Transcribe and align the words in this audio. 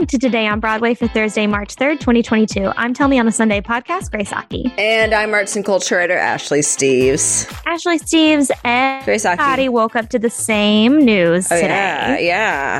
welcome 0.00 0.18
to 0.18 0.26
Today 0.26 0.46
on 0.46 0.60
Broadway 0.60 0.94
for 0.94 1.06
Thursday, 1.08 1.46
March 1.46 1.76
3rd, 1.76 2.00
2022. 2.00 2.72
I'm 2.74 2.94
Tell 2.94 3.06
Me 3.06 3.18
on 3.18 3.28
a 3.28 3.32
Sunday 3.32 3.60
podcast, 3.60 4.10
Grace 4.10 4.32
Aki. 4.32 4.72
And 4.78 5.12
I'm 5.12 5.34
arts 5.34 5.56
and 5.56 5.62
culture 5.64 5.96
writer 5.96 6.16
Ashley 6.16 6.60
Steves. 6.60 7.44
Ashley 7.66 7.98
Steves 7.98 8.50
and 8.64 9.04
Grace 9.04 9.26
Aki. 9.26 9.36
Patty 9.36 9.68
woke 9.68 9.96
up 9.96 10.08
to 10.08 10.18
the 10.18 10.30
same 10.30 11.04
news 11.04 11.52
Oh, 11.52 11.56
today 11.56 11.68
yeah, 11.68 12.18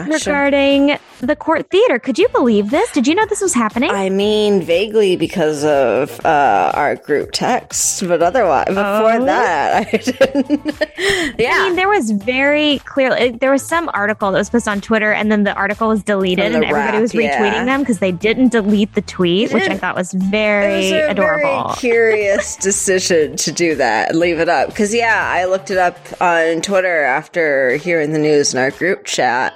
yeah. 0.08 0.16
Sure. 0.16 0.32
regarding 0.32 0.98
the 1.20 1.36
Cort 1.36 1.68
Theater. 1.68 1.98
Could 1.98 2.18
you 2.18 2.26
believe 2.30 2.70
this? 2.70 2.90
Did 2.92 3.06
you 3.06 3.14
know 3.14 3.26
this 3.26 3.42
was 3.42 3.52
happening? 3.52 3.90
I 3.90 4.08
mean, 4.08 4.62
vaguely 4.62 5.16
because 5.16 5.62
of 5.62 6.24
uh, 6.24 6.72
our 6.74 6.96
group 6.96 7.32
text, 7.32 8.08
but 8.08 8.22
otherwise, 8.22 8.68
before 8.68 8.80
Oh. 9.20 9.24
that, 9.26 9.86
I 9.92 9.96
didn't. 9.98 11.38
yeah. 11.38 11.50
I 11.54 11.64
mean, 11.66 11.76
there 11.76 11.88
was 11.90 12.12
very 12.12 12.78
clearly 12.86 13.32
there 13.32 13.50
was 13.50 13.62
some 13.66 13.90
article 13.92 14.32
that 14.32 14.38
was 14.38 14.48
posted 14.48 14.70
on 14.70 14.80
Twitter, 14.80 15.12
and 15.12 15.30
then 15.30 15.42
the 15.44 15.52
article 15.52 15.88
was 15.88 16.02
deleted, 16.02 16.46
and 16.46 16.54
everybody 16.64 16.96
wrap, 16.98 17.09
was 17.14 17.24
retweeting 17.24 17.52
yeah. 17.52 17.64
them 17.64 17.80
because 17.80 17.98
they 17.98 18.12
didn't 18.12 18.48
delete 18.48 18.94
the 18.94 19.02
tweet, 19.02 19.52
which 19.52 19.68
I 19.68 19.76
thought 19.76 19.96
was 19.96 20.14
it 20.14 20.22
very 20.22 20.76
was 20.76 20.92
a 20.92 21.10
adorable. 21.10 21.64
very 21.64 21.76
curious 21.76 22.56
decision 22.60 23.36
to 23.36 23.52
do 23.52 23.74
that 23.76 24.10
and 24.10 24.18
leave 24.18 24.38
it 24.38 24.48
up. 24.48 24.68
Because, 24.68 24.94
yeah, 24.94 25.30
I 25.32 25.44
looked 25.44 25.70
it 25.70 25.78
up 25.78 25.96
on 26.20 26.60
Twitter 26.62 27.02
after 27.02 27.76
hearing 27.76 28.12
the 28.12 28.18
news 28.18 28.54
in 28.54 28.60
our 28.60 28.70
group 28.70 29.04
chat 29.04 29.54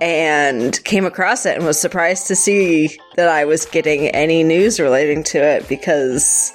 and 0.00 0.82
came 0.84 1.04
across 1.04 1.44
it 1.44 1.56
and 1.56 1.66
was 1.66 1.78
surprised 1.78 2.26
to 2.26 2.34
see 2.34 2.98
that 3.16 3.28
I 3.28 3.44
was 3.44 3.66
getting 3.66 4.08
any 4.08 4.42
news 4.42 4.80
relating 4.80 5.22
to 5.24 5.38
it 5.38 5.68
because 5.68 6.52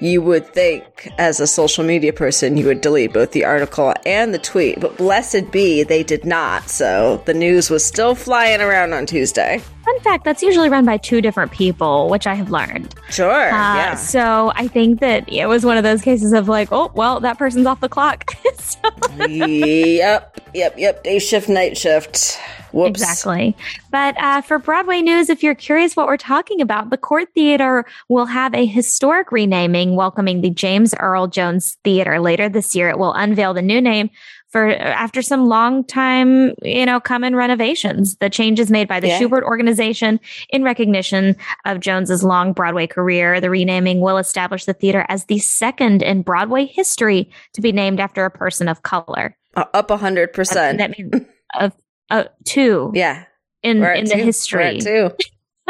you 0.00 0.20
would 0.20 0.52
think, 0.52 1.12
as 1.16 1.38
a 1.38 1.46
social 1.46 1.84
media 1.84 2.12
person, 2.12 2.56
you 2.56 2.66
would 2.66 2.80
delete 2.80 3.12
both 3.12 3.30
the 3.30 3.44
article 3.44 3.94
and 4.04 4.34
the 4.34 4.38
tweet. 4.38 4.80
But 4.80 4.96
blessed 4.96 5.52
be, 5.52 5.84
they 5.84 6.02
did 6.02 6.24
not. 6.24 6.68
So 6.68 7.22
the 7.24 7.34
news 7.34 7.70
was 7.70 7.84
still 7.84 8.16
flying 8.16 8.60
around 8.60 8.92
on 8.92 9.06
Tuesday. 9.06 9.62
Fun 9.88 10.00
fact: 10.00 10.24
that's 10.24 10.42
usually 10.42 10.68
run 10.68 10.84
by 10.84 10.98
two 10.98 11.22
different 11.22 11.50
people, 11.50 12.10
which 12.10 12.26
I 12.26 12.34
have 12.34 12.50
learned. 12.50 12.94
Sure. 13.08 13.48
Uh, 13.48 13.74
yeah. 13.74 13.94
So 13.94 14.52
I 14.54 14.68
think 14.68 15.00
that 15.00 15.32
it 15.32 15.46
was 15.46 15.64
one 15.64 15.78
of 15.78 15.82
those 15.82 16.02
cases 16.02 16.34
of 16.34 16.46
like, 16.46 16.68
oh, 16.72 16.92
well, 16.94 17.20
that 17.20 17.38
person's 17.38 17.64
off 17.64 17.80
the 17.80 17.88
clock. 17.88 18.30
so, 18.58 18.78
yep, 19.26 20.38
yep, 20.52 20.74
yep. 20.76 21.02
Day 21.04 21.18
shift, 21.18 21.48
night 21.48 21.78
shift. 21.78 22.38
Whoops. 22.72 23.00
exactly. 23.00 23.56
But 23.90 24.20
uh, 24.22 24.42
for 24.42 24.58
Broadway 24.58 25.00
news, 25.00 25.30
if 25.30 25.42
you're 25.42 25.54
curious 25.54 25.96
what 25.96 26.06
we're 26.06 26.18
talking 26.18 26.60
about, 26.60 26.90
the 26.90 26.98
Cort 26.98 27.32
Theater 27.34 27.86
will 28.08 28.26
have 28.26 28.54
a 28.54 28.66
historic 28.66 29.32
renaming 29.32 29.96
welcoming 29.96 30.42
the 30.42 30.50
James 30.50 30.94
Earl 31.00 31.28
Jones 31.28 31.78
Theater 31.82 32.20
later 32.20 32.50
this 32.50 32.76
year. 32.76 32.90
It 32.90 32.98
will 32.98 33.14
unveil 33.14 33.54
the 33.54 33.62
new 33.62 33.80
name 33.80 34.10
for 34.50 34.68
after 34.70 35.20
some 35.22 35.46
long 35.46 35.84
time, 35.84 36.54
you 36.62 36.86
know, 36.86 37.00
coming 37.00 37.34
renovations. 37.36 38.16
The 38.16 38.30
changes 38.30 38.70
made 38.70 38.88
by 38.88 38.98
the 39.00 39.08
Yeah. 39.08 39.20
Shubert 39.20 39.42
organization 39.42 40.18
in 40.50 40.62
recognition 40.64 41.36
of 41.66 41.80
Jones's 41.80 42.24
long 42.24 42.52
Broadway 42.52 42.86
career. 42.86 43.40
The 43.40 43.50
renaming 43.50 44.00
will 44.00 44.16
establish 44.18 44.64
the 44.64 44.72
theater 44.72 45.04
as 45.08 45.26
the 45.26 45.38
second 45.38 46.02
in 46.02 46.22
Broadway 46.22 46.66
history 46.66 47.30
to 47.54 47.60
be 47.60 47.72
named 47.72 48.00
after 48.00 48.24
a 48.24 48.30
person 48.30 48.68
of 48.68 48.82
color. 48.82 49.36
Uh, 49.56 49.64
up 49.74 49.90
a 49.90 49.96
hundred 49.96 50.32
percent. 50.32 50.78
That 50.78 50.96
means 50.98 51.12
of 51.58 51.72
uh, 52.10 52.24
two 52.44 52.90
Yeah. 52.94 53.24
in 53.62 53.84
in 53.84 54.04
the 54.06 54.14
two. 54.14 54.22
History. 54.24 54.76
at 54.78 54.80
two. 54.80 55.10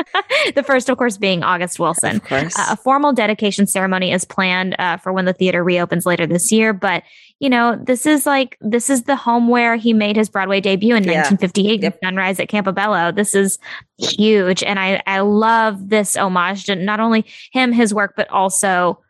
the 0.55 0.63
first, 0.63 0.89
of 0.89 0.97
course, 0.99 1.17
being 1.17 1.43
August 1.43 1.79
Wilson. 1.79 2.17
Of 2.17 2.25
course. 2.25 2.59
Uh, 2.59 2.67
a 2.71 2.77
formal 2.77 3.13
dedication 3.13 3.67
ceremony 3.67 4.13
is 4.13 4.25
planned 4.25 4.77
uh, 4.79 4.97
for 4.97 5.13
when 5.13 5.25
the 5.25 5.33
theater 5.33 5.63
reopens 5.65 6.07
later 6.07 6.27
this 6.27 6.51
year. 6.53 6.73
But 6.73 7.03
you 7.41 7.49
know, 7.49 7.79
this 7.83 8.05
is 8.07 8.27
like 8.27 8.57
this 8.61 8.91
is 8.91 9.05
the 9.05 9.15
home 9.17 9.49
where 9.49 9.77
he 9.77 9.93
made 9.93 10.17
his 10.17 10.29
Broadway 10.29 10.61
debut 10.61 10.97
in 10.97 11.05
Yeah. 11.05 11.23
1958, 11.23 11.83
Yep. 11.83 11.99
Sunrise 12.03 12.41
at 12.41 12.49
Campobello. 12.49 13.15
This 13.15 13.35
is 13.35 13.59
huge, 13.99 14.63
and 14.63 14.79
I 14.79 15.03
I 15.07 15.21
love 15.21 15.89
this 15.89 16.17
homage 16.17 16.65
to 16.65 16.75
not 16.75 16.99
only 17.01 17.25
him, 17.53 17.73
his 17.73 17.95
work, 17.95 18.15
but 18.17 18.29
also. 18.31 19.01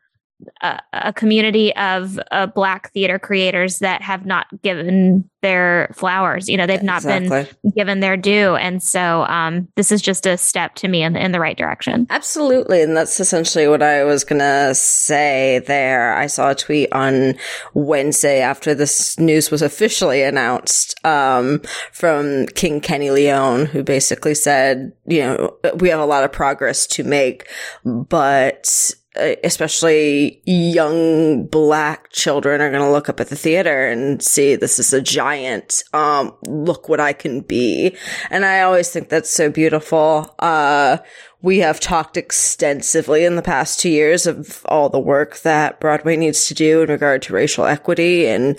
A, 0.62 0.80
a 0.92 1.12
community 1.12 1.74
of 1.74 2.18
uh, 2.30 2.46
black 2.46 2.92
theater 2.92 3.18
creators 3.18 3.80
that 3.80 4.02
have 4.02 4.24
not 4.24 4.46
given 4.62 5.28
their 5.42 5.90
flowers. 5.94 6.48
You 6.48 6.56
know, 6.56 6.66
they've 6.66 6.82
not 6.82 7.02
been 7.02 7.46
given 7.76 8.00
their 8.00 8.16
due. 8.16 8.54
And 8.56 8.82
so 8.82 9.24
um, 9.24 9.68
this 9.76 9.90
is 9.90 10.02
just 10.02 10.26
a 10.26 10.36
step 10.36 10.74
to 10.76 10.88
me 10.88 11.02
in, 11.02 11.16
in 11.16 11.32
the 11.32 11.40
right 11.40 11.56
direction. 11.56 12.06
Absolutely. 12.10 12.82
And 12.82 12.96
that's 12.96 13.18
essentially 13.20 13.68
what 13.68 13.82
I 13.82 14.04
was 14.04 14.24
going 14.24 14.40
to 14.40 14.74
say 14.74 15.60
there. 15.66 16.14
I 16.14 16.26
saw 16.26 16.50
a 16.50 16.54
tweet 16.54 16.92
on 16.92 17.34
Wednesday 17.74 18.40
after 18.40 18.74
this 18.74 19.18
news 19.18 19.50
was 19.50 19.62
officially 19.62 20.22
announced, 20.22 20.94
um, 21.04 21.62
from 21.92 22.46
King 22.48 22.80
Kenny 22.80 23.10
Leon, 23.10 23.66
who 23.66 23.82
basically 23.82 24.34
said, 24.34 24.92
you 25.06 25.20
know, 25.20 25.56
we 25.76 25.88
have 25.88 26.00
a 26.00 26.06
lot 26.06 26.24
of 26.24 26.32
progress 26.32 26.86
to 26.88 27.04
make, 27.04 27.48
but 27.84 28.92
especially 29.16 30.40
young 30.44 31.46
black 31.46 32.10
children 32.10 32.60
are 32.60 32.70
going 32.70 32.82
to 32.82 32.90
look 32.90 33.08
up 33.08 33.20
at 33.20 33.28
the 33.28 33.36
theater 33.36 33.88
and 33.88 34.22
see 34.22 34.54
this 34.54 34.78
is 34.78 34.92
a 34.92 35.00
giant 35.00 35.82
um 35.92 36.32
look 36.46 36.88
what 36.88 37.00
i 37.00 37.12
can 37.12 37.40
be 37.40 37.96
and 38.30 38.44
i 38.44 38.60
always 38.60 38.90
think 38.90 39.08
that's 39.08 39.30
so 39.30 39.50
beautiful 39.50 40.34
uh 40.40 40.98
we 41.40 41.58
have 41.58 41.78
talked 41.78 42.16
extensively 42.16 43.24
in 43.24 43.36
the 43.36 43.42
past 43.42 43.78
two 43.78 43.90
years 43.90 44.26
of 44.26 44.62
all 44.66 44.88
the 44.88 44.98
work 44.98 45.38
that 45.40 45.78
Broadway 45.78 46.16
needs 46.16 46.46
to 46.48 46.54
do 46.54 46.82
in 46.82 46.88
regard 46.88 47.22
to 47.22 47.32
racial 47.32 47.64
equity. 47.64 48.26
And 48.26 48.58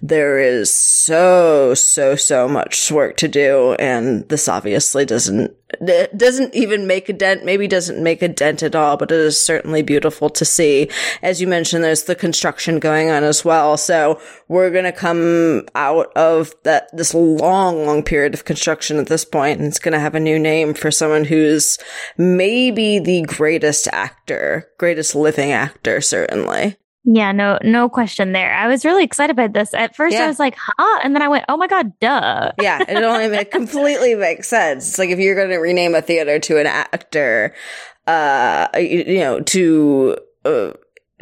there 0.00 0.38
is 0.38 0.72
so, 0.72 1.74
so, 1.74 2.14
so 2.14 2.46
much 2.46 2.92
work 2.92 3.16
to 3.16 3.28
do. 3.28 3.74
And 3.74 4.28
this 4.28 4.48
obviously 4.48 5.04
doesn't, 5.04 5.56
it 5.80 6.16
doesn't 6.16 6.54
even 6.54 6.86
make 6.86 7.08
a 7.08 7.12
dent, 7.12 7.44
maybe 7.44 7.68
doesn't 7.68 8.02
make 8.02 8.22
a 8.22 8.28
dent 8.28 8.62
at 8.62 8.74
all, 8.74 8.96
but 8.96 9.10
it 9.10 9.20
is 9.20 9.40
certainly 9.40 9.82
beautiful 9.82 10.30
to 10.30 10.44
see. 10.44 10.88
As 11.22 11.40
you 11.40 11.46
mentioned, 11.46 11.84
there's 11.84 12.04
the 12.04 12.14
construction 12.14 12.78
going 12.78 13.10
on 13.10 13.24
as 13.24 13.44
well. 13.44 13.76
So 13.76 14.20
we're 14.48 14.70
going 14.70 14.84
to 14.84 14.92
come 14.92 15.66
out 15.74 16.12
of 16.16 16.54
that, 16.64 16.94
this 16.96 17.14
long, 17.14 17.86
long 17.86 18.02
period 18.02 18.34
of 18.34 18.44
construction 18.44 18.98
at 18.98 19.06
this 19.06 19.24
point, 19.24 19.58
and 19.58 19.68
it's 19.68 19.78
going 19.78 19.92
to 19.92 20.00
have 20.00 20.14
a 20.14 20.20
new 20.20 20.38
name 20.38 20.74
for 20.74 20.90
someone 20.90 21.24
who's 21.24 21.78
maybe 22.16 22.98
the 22.98 23.22
greatest 23.22 23.88
actor, 23.92 24.68
greatest 24.78 25.14
living 25.14 25.52
actor, 25.52 26.00
certainly. 26.00 26.76
Yeah, 27.04 27.32
no, 27.32 27.58
no 27.62 27.88
question 27.88 28.32
there. 28.32 28.52
I 28.54 28.68
was 28.68 28.84
really 28.84 29.04
excited 29.04 29.34
by 29.34 29.48
this. 29.48 29.72
At 29.72 29.96
first, 29.96 30.14
Yeah. 30.14 30.24
I 30.24 30.26
was 30.26 30.38
like, 30.38 30.54
"huh," 30.56 31.00
and 31.02 31.14
then 31.14 31.22
I 31.22 31.28
went, 31.28 31.46
"Oh 31.48 31.56
my 31.56 31.66
god, 31.66 31.98
duh!" 31.98 32.52
Yeah, 32.60 32.82
it 32.86 33.02
only 33.02 33.28
make, 33.28 33.50
completely 33.50 34.14
makes 34.16 34.48
sense. 34.48 34.88
It's 34.88 34.98
like 34.98 35.10
if 35.10 35.18
you're 35.18 35.34
going 35.34 35.48
to 35.48 35.56
rename 35.56 35.94
a 35.94 36.02
theater 36.02 36.38
to 36.38 36.58
an 36.58 36.66
actor, 36.66 37.54
uh, 38.06 38.68
you, 38.76 39.04
you 39.06 39.20
know, 39.20 39.40
to 39.40 40.18
uh, 40.44 40.72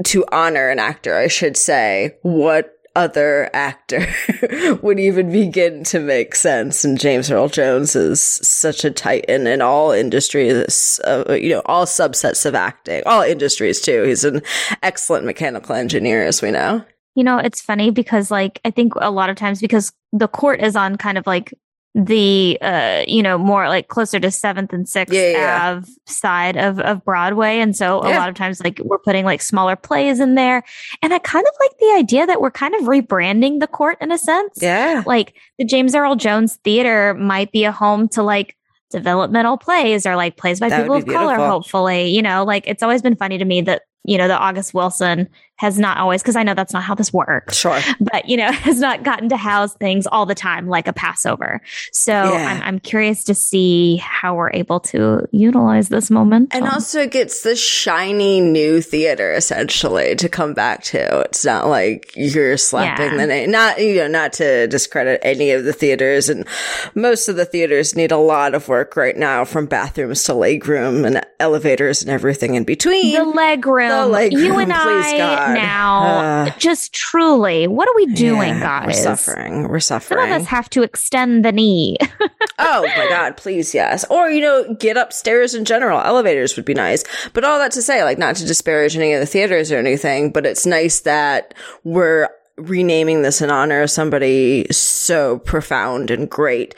to 0.05 0.25
honor 0.33 0.69
an 0.69 0.78
actor, 0.78 1.16
I 1.16 1.28
should 1.28 1.56
say. 1.56 2.16
What 2.22 2.78
other 2.94 3.50
actor 3.53 4.06
would 4.82 4.99
even 4.99 5.31
begin 5.31 5.84
to 5.84 6.00
make 6.00 6.34
sense? 6.34 6.84
And 6.84 6.99
James 6.99 7.31
Earl 7.31 7.49
Jones 7.49 7.94
is 7.94 8.21
such 8.21 8.84
a 8.84 8.91
titan 8.91 9.47
in 9.47 9.62
all 9.62 9.93
industries, 9.93 11.00
uh, 11.04 11.32
you 11.32 11.50
know, 11.50 11.62
all 11.66 11.87
subsets 11.87 12.44
of 12.47 12.54
acting, 12.54 13.03
all 13.06 13.22
industries 13.22 13.81
too. 13.81 14.03
He's 14.03 14.25
an 14.25 14.43
excellent 14.82 15.25
mechanical 15.25 15.75
engineer, 15.75 16.25
as 16.25 16.43
we 16.43 16.50
know. 16.50 16.84
You 17.15 17.25
know, 17.25 17.38
it's 17.38 17.60
funny 17.60 17.91
because, 17.91 18.31
like, 18.31 18.60
I 18.65 18.71
think 18.71 18.93
a 18.97 19.10
lot 19.10 19.31
of 19.31 19.37
times 19.37 19.60
because 19.60 19.93
the 20.12 20.28
Cort 20.28 20.60
is 20.60 20.77
on 20.77 20.97
kind 20.97 21.19
of 21.19 21.27
like 21.27 21.53
the 21.98 22.56
uh 22.62 23.03
you 23.09 23.22
know 23.25 23.36
more 23.36 23.69
like 23.69 23.88
closer 23.88 24.20
to 24.20 24.31
seventh 24.31 24.72
and 24.72 24.88
sixth 24.88 25.12
Yeah, 25.12 25.31
yeah, 25.31 25.72
Ave 25.72 25.91
side 26.06 26.56
of 26.56 26.78
of 26.78 27.04
Broadway. 27.04 27.59
And 27.59 27.76
so 27.76 27.98
a 27.98 28.14
lot 28.14 28.28
of 28.28 28.36
times 28.36 28.62
like 28.62 28.81
we're 28.84 28.98
putting 28.98 29.25
like 29.25 29.42
smaller 29.42 29.75
plays 29.75 30.20
in 30.20 30.36
there. 30.36 30.62
And 31.03 31.12
I 31.12 31.19
kind 31.19 31.44
of 31.44 31.54
like 31.59 31.76
the 31.78 31.94
idea 31.98 32.25
that 32.26 32.41
we're 32.41 32.53
kind 32.53 32.75
of 32.76 32.82
rebranding 32.82 33.59
the 33.59 33.66
Cort 33.66 33.98
in 34.00 34.12
a 34.12 34.19
sense. 34.19 34.59
Yeah. 34.62 35.03
like 35.06 35.34
the 35.59 35.64
James 35.64 35.94
Earl 35.94 36.14
Jones 36.14 36.56
Theater 36.62 37.14
might 37.14 37.50
be 37.50 37.64
a 37.64 37.72
home 37.72 38.09
to 38.10 38.22
like 38.22 38.56
developmental 38.91 39.59
plays 39.59 40.06
or 40.06 40.15
like 40.15 40.36
plays 40.36 40.60
by 40.60 40.68
That 40.68 40.83
people 40.83 40.97
of 40.97 41.06
color, 41.06 41.36
hopefully. 41.36 42.09
You 42.09 42.22
know, 42.22 42.45
like 42.45 42.66
it's 42.68 42.83
always 42.83 43.03
been 43.03 43.16
funny 43.16 43.39
to 43.39 43.45
me 43.45 43.60
that, 43.62 43.83
you 44.04 44.16
know, 44.18 44.28
the 44.28 44.39
August 44.39 44.72
Wilson 44.72 45.28
has 45.59 45.78
not 45.78 45.99
always, 45.99 46.22
because 46.22 46.37
I 46.37 46.43
know 46.43 46.55
that's 46.55 46.72
not 46.72 46.83
how 46.83 46.95
this 46.95 47.13
works, 47.13 47.57
Sure. 47.57 47.78
but, 48.01 48.28
you 48.28 48.37
know, 48.37 48.51
has 48.53 48.81
not 48.81 49.03
gotten 49.03 49.28
to 49.28 49.37
house 49.37 49.75
things 49.75 50.07
all 50.07 50.25
the 50.27 50.34
time 50.34 50.66
like 50.69 50.89
a 50.89 50.93
Passover. 50.93 51.60
So 51.93 52.13
Yeah. 52.13 52.47
I'm, 52.57 52.63
I'm 52.63 52.78
curious 52.81 53.25
to 53.25 53.34
see 53.34 53.97
how 53.97 54.34
we're 54.37 54.51
able 54.53 54.81
to 54.81 55.27
utilize 55.33 55.89
this 55.89 56.10
moment. 56.10 56.55
And 56.55 56.66
also 56.66 57.01
it 57.03 57.10
gets 57.10 57.43
the 57.43 57.55
shiny 57.57 58.41
new 58.41 58.81
theater 58.81 59.33
essentially 59.34 60.15
to 60.16 60.28
come 60.28 60.55
back 60.55 60.83
to. 60.84 61.21
It's 61.22 61.45
not 61.45 61.66
like 61.69 62.13
you're 62.16 62.57
slapping 62.57 63.13
Yeah. 63.13 63.16
the 63.16 63.27
name. 63.27 63.51
Not 63.51 63.78
you 63.81 63.97
know, 63.97 64.09
not 64.09 64.33
to 64.34 64.66
discredit 64.69 65.21
any 65.22 65.51
of 65.51 65.65
the 65.65 65.72
theaters 65.72 66.28
and 66.28 66.47
most 66.95 67.28
of 67.28 67.37
the 67.37 67.45
theaters 67.45 67.95
need 67.97 68.13
a 68.13 68.16
lot 68.16 68.55
of 68.55 68.69
work 68.69 68.97
right 68.97 69.16
now 69.16 69.45
from 69.45 69.66
bathrooms 69.66 70.22
to 70.25 70.33
legroom 70.33 71.07
and 71.07 71.21
elevators 71.41 72.03
and 72.03 72.10
everything 72.10 72.55
in 72.55 72.65
between. 72.65 73.15
the 73.15 73.25
leg 73.25 73.66
room. 73.66 73.89
The 73.89 74.07
leg 74.07 74.33
you 74.33 74.57
and 74.59 74.71
please, 74.71 75.07
I 75.07 75.19
God. 75.19 75.47
Right 75.54 75.62
now. 75.62 76.45
Uh, 76.45 76.50
just 76.59 76.92
truly, 76.92 77.66
what 77.66 77.89
are 77.89 77.95
we 77.97 78.06
doing, 78.06 78.54
yeah, 78.54 78.84
guys? 78.84 78.86
We're 78.86 79.16
suffering. 79.16 79.68
We're 79.68 79.80
suffering. 79.80 80.21
Some 80.21 80.30
of 80.33 80.41
us 80.42 80.47
have 80.48 80.71
to 80.71 80.83
extend 80.83 81.45
the 81.45 81.53
knee. 81.53 81.97
oh 82.59 82.83
my 82.97 83.06
God, 83.09 83.36
please, 83.36 83.74
yes. 83.74 84.04
Or, 84.10 84.30
you 84.30 84.41
know, 84.41 84.74
get 84.74 84.97
upstairs 84.97 85.54
in 85.54 85.65
general. 85.65 86.00
Elevators 86.00 86.56
would 86.56 86.65
be 86.65 86.74
nice. 86.74 87.04
But 87.33 87.45
all 87.45 87.59
that 87.59 87.72
to 87.72 87.83
say, 87.83 88.04
like, 88.04 88.18
not 88.18 88.36
to 88.36 88.47
disparage 88.47 88.97
any 88.97 89.12
of 89.12 89.21
the 89.21 89.27
theaters 89.27 89.72
or 89.72 89.78
anything, 89.78 90.30
but 90.33 90.47
it's 90.47 90.66
nice 90.66 91.00
that 91.00 91.54
we're 91.84 92.28
renaming 92.56 93.22
this 93.22 93.41
in 93.41 93.50
honor 93.50 93.83
of 93.83 93.91
somebody 93.91 94.66
so 94.71 95.39
profound 95.39 96.10
and 96.10 96.28
great 96.28 96.74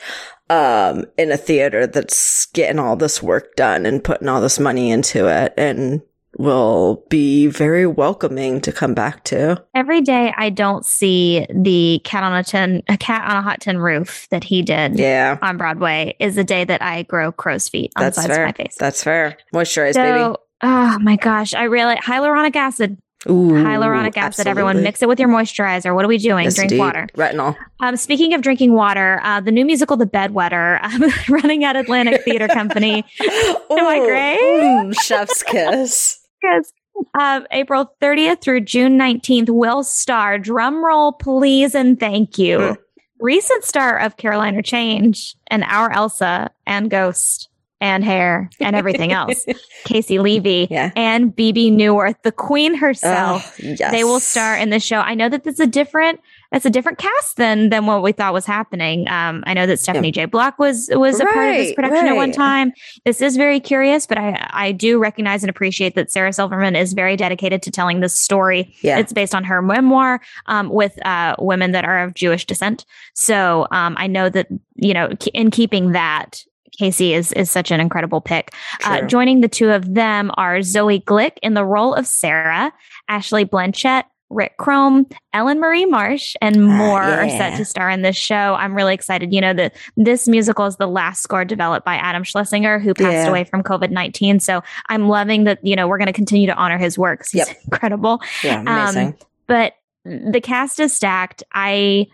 um, 0.51 1.05
in 1.17 1.31
a 1.31 1.37
theater 1.37 1.87
that's 1.87 2.45
getting 2.47 2.77
all 2.77 2.95
this 2.95 3.23
work 3.23 3.55
done 3.55 3.85
and 3.85 4.03
putting 4.03 4.27
all 4.27 4.41
this 4.41 4.59
money 4.59 4.91
into 4.91 5.27
it 5.27 5.53
and 5.57 6.01
will 6.37 7.05
be 7.09 7.47
very 7.47 7.85
welcoming 7.85 8.61
to 8.61 8.71
come 8.71 8.93
back 8.93 9.23
to. 9.25 9.63
Every 9.75 10.01
day 10.01 10.33
I 10.35 10.49
don't 10.49 10.85
see 10.85 11.45
the 11.53 12.01
cat 12.03 12.23
on 12.23 12.33
a 12.33 12.43
tin 12.43 12.83
a 12.87 12.97
cat 12.97 13.29
on 13.29 13.37
a 13.37 13.41
hot 13.41 13.61
tin 13.61 13.77
roof 13.77 14.27
that 14.29 14.43
he 14.43 14.61
did 14.61 14.97
yeah. 14.97 15.37
on 15.41 15.57
Broadway 15.57 16.15
is 16.19 16.35
the 16.35 16.43
day 16.43 16.63
that 16.63 16.81
I 16.81 17.03
grow 17.03 17.31
crow's 17.31 17.67
feet 17.69 17.91
on 17.95 18.03
That's 18.03 18.17
the 18.17 18.21
sides 18.23 18.35
fair. 18.35 18.45
of 18.45 18.47
my 18.57 18.63
face. 18.63 18.75
That's 18.79 19.03
fair. 19.03 19.37
Moisturize, 19.53 19.93
so, 19.93 20.01
baby. 20.01 20.35
Oh 20.63 20.99
my 20.99 21.15
gosh. 21.15 21.53
I 21.53 21.63
really 21.63 21.95
hyaluronic 21.95 22.55
acid 22.55 22.97
Ooh, 23.29 23.51
hyaluronic 23.51 24.17
acid. 24.17 24.23
absolutely. 24.23 24.49
Everyone, 24.51 24.83
mix 24.83 25.01
it 25.01 25.07
with 25.07 25.19
your 25.19 25.29
moisturizer. 25.29 25.93
What 25.93 26.05
are 26.05 26.07
we 26.07 26.17
doing? 26.17 26.45
Yes, 26.45 26.55
Drink 26.55 26.71
indeed. 26.71 26.79
water. 26.79 27.07
Retinol. 27.15 27.55
Um, 27.79 27.95
speaking 27.95 28.33
of 28.33 28.41
drinking 28.41 28.73
water, 28.73 29.19
uh, 29.23 29.41
the 29.41 29.51
new 29.51 29.65
musical, 29.65 29.95
The 29.95 30.07
Bedwetter, 30.07 30.81
um, 30.83 31.11
running 31.29 31.63
at 31.63 31.75
Atlantic 31.75 32.23
Theater 32.23 32.47
Company. 32.47 33.05
Am 33.21 33.87
I 33.87 33.99
great? 33.99 34.39
mm, 34.39 34.99
chef's 35.01 35.43
kiss. 35.43 36.20
Because 36.41 36.73
uh, 37.19 37.41
April 37.51 37.93
30th 38.01 38.41
through 38.41 38.61
June 38.61 38.97
19th 38.97 39.49
will 39.49 39.83
star, 39.83 40.37
drum 40.37 40.83
roll, 40.83 41.13
please, 41.13 41.73
and 41.75 41.99
thank 41.99 42.37
you. 42.37 42.77
Recent 43.19 43.63
star 43.63 43.97
of 43.99 44.17
Caroline, 44.17 44.55
or 44.55 44.61
Change 44.63 45.35
and 45.47 45.63
Our 45.65 45.91
Elsa 45.91 46.49
and 46.65 46.89
Ghost 46.89 47.49
and 47.79 48.03
Hair 48.03 48.49
and 48.59 48.75
everything 48.75 49.11
else, 49.11 49.43
Caissie 49.85 50.19
Levy 50.19 50.67
Yeah. 50.69 50.91
and 50.95 51.35
Bebe 51.35 51.71
Neuwirth, 51.71 52.21
the 52.23 52.31
queen 52.31 52.75
herself. 52.75 53.55
Oh, 53.59 53.63
yes. 53.79 53.91
They 53.91 54.03
will 54.03 54.19
star 54.19 54.55
in 54.55 54.69
the 54.69 54.79
show. 54.79 54.97
I 54.99 55.15
know 55.15 55.29
that 55.29 55.43
this 55.43 55.55
is 55.55 55.59
a 55.61 55.67
different 55.67 56.19
that's 56.51 56.65
a 56.65 56.69
different 56.69 56.97
cast 56.97 57.37
than 57.37 57.69
than 57.69 57.85
what 57.85 58.03
we 58.03 58.11
thought 58.11 58.33
was 58.33 58.45
happening. 58.45 59.07
Um, 59.07 59.43
I 59.47 59.53
know 59.53 59.65
that 59.65 59.79
Stephanie 59.79 60.11
J. 60.11 60.25
Block 60.25 60.59
was 60.59 60.89
was 60.93 61.19
a 61.19 61.25
part 61.25 61.49
of 61.49 61.55
this 61.55 61.67
Right, 61.69 61.75
production 61.75 62.07
at 62.07 62.15
one 62.15 62.31
time. 62.31 62.73
This 63.05 63.21
is 63.21 63.37
very 63.37 63.59
curious, 63.59 64.05
but 64.05 64.17
I 64.17 64.47
I 64.51 64.71
do 64.73 64.99
recognize 64.99 65.43
and 65.43 65.49
appreciate 65.49 65.95
that 65.95 66.11
Sarah 66.11 66.33
Silverman 66.33 66.75
is 66.75 66.91
very 66.93 67.15
dedicated 67.15 67.61
to 67.63 67.71
telling 67.71 68.01
this 68.01 68.13
story. 68.17 68.75
Yeah. 68.81 68.99
It's 68.99 69.13
based 69.13 69.33
on 69.33 69.45
her 69.45 69.61
memoir 69.61 70.21
um, 70.47 70.69
with 70.69 71.03
uh, 71.05 71.35
women 71.39 71.71
that 71.71 71.85
are 71.85 72.03
of 72.03 72.13
Jewish 72.15 72.45
descent. 72.45 72.85
So 73.13 73.67
um, 73.71 73.95
I 73.97 74.07
know 74.07 74.29
that 74.29 74.47
you 74.75 74.93
know 74.93 75.09
in 75.33 75.51
keeping 75.51 75.93
that. 75.93 76.43
Caissie 76.79 77.11
is 77.11 77.33
is 77.33 77.51
such 77.51 77.69
an 77.69 77.81
incredible 77.81 78.21
pick. 78.21 78.53
Uh, 78.85 79.01
joining 79.01 79.41
the 79.41 79.49
two 79.49 79.71
of 79.71 79.93
them 79.93 80.31
are 80.35 80.61
Zoe 80.61 81.01
Glick 81.01 81.33
in 81.43 81.53
the 81.53 81.65
role 81.65 81.93
of 81.93 82.07
Sarah, 82.07 82.71
Ashley 83.09 83.43
Blanchet, 83.43 84.05
Rick 84.31 84.57
Crom, 84.57 85.05
Ellyn 85.33 85.59
Marie 85.59 85.85
Marsh, 85.85 86.35
and 86.41 86.63
more 86.65 87.01
are 87.01 87.25
yeah. 87.25 87.37
set 87.37 87.57
to 87.57 87.65
star 87.65 87.89
in 87.89 88.01
this 88.01 88.15
show. 88.15 88.55
I'm 88.57 88.73
really 88.73 88.93
excited. 88.93 89.33
You 89.33 89.41
know 89.41 89.53
that 89.53 89.75
this 89.97 90.27
musical 90.27 90.65
is 90.65 90.77
the 90.77 90.87
last 90.87 91.21
score 91.21 91.45
developed 91.45 91.85
by 91.85 91.95
Adam 91.95 92.23
Schlesinger, 92.23 92.79
who 92.79 92.93
passed 92.93 93.11
Yeah. 93.11 93.27
away 93.27 93.43
from 93.43 93.61
COVID 93.63 93.91
19. 93.91 94.39
So 94.39 94.61
I'm 94.89 95.07
loving 95.07 95.43
that. 95.43 95.59
You 95.65 95.75
know 95.75 95.87
we're 95.87 95.97
going 95.99 96.07
to 96.07 96.13
continue 96.13 96.47
to 96.47 96.55
honor 96.55 96.77
his 96.77 96.97
work. 96.97 97.19
'cause 97.19 97.29
He's 97.31 97.47
Yep. 97.47 97.57
incredible 97.71 98.21
yeah, 98.43 98.61
amazing. 98.61 99.17
but 99.47 99.73
the 100.05 100.41
cast 100.41 100.79
is 100.79 100.93
stacked. 100.93 101.43
I 101.53 102.07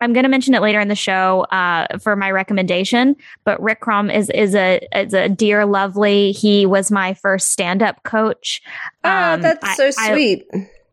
I'm 0.00 0.12
going 0.12 0.24
to 0.24 0.28
mention 0.28 0.54
it 0.54 0.60
later 0.60 0.80
in 0.80 0.88
the 0.88 0.94
show 0.96 1.42
uh, 1.50 1.98
for 1.98 2.14
my 2.16 2.30
recommendation. 2.30 3.16
But 3.44 3.62
Rick 3.62 3.80
Crom 3.80 4.10
is 4.10 4.28
is 4.30 4.54
a 4.54 4.80
is 4.94 5.14
a 5.14 5.28
dear, 5.28 5.64
lovely. 5.66 6.32
He 6.32 6.66
was 6.66 6.90
my 6.90 7.14
first 7.14 7.50
stand 7.50 7.82
up 7.82 8.02
coach. 8.02 8.60
oh, 9.04 9.08
Um, 9.34 9.42
that's 9.42 9.64
I- 9.64 9.74
so 9.74 9.86
I- 9.98 10.12
sweet. 10.12 10.44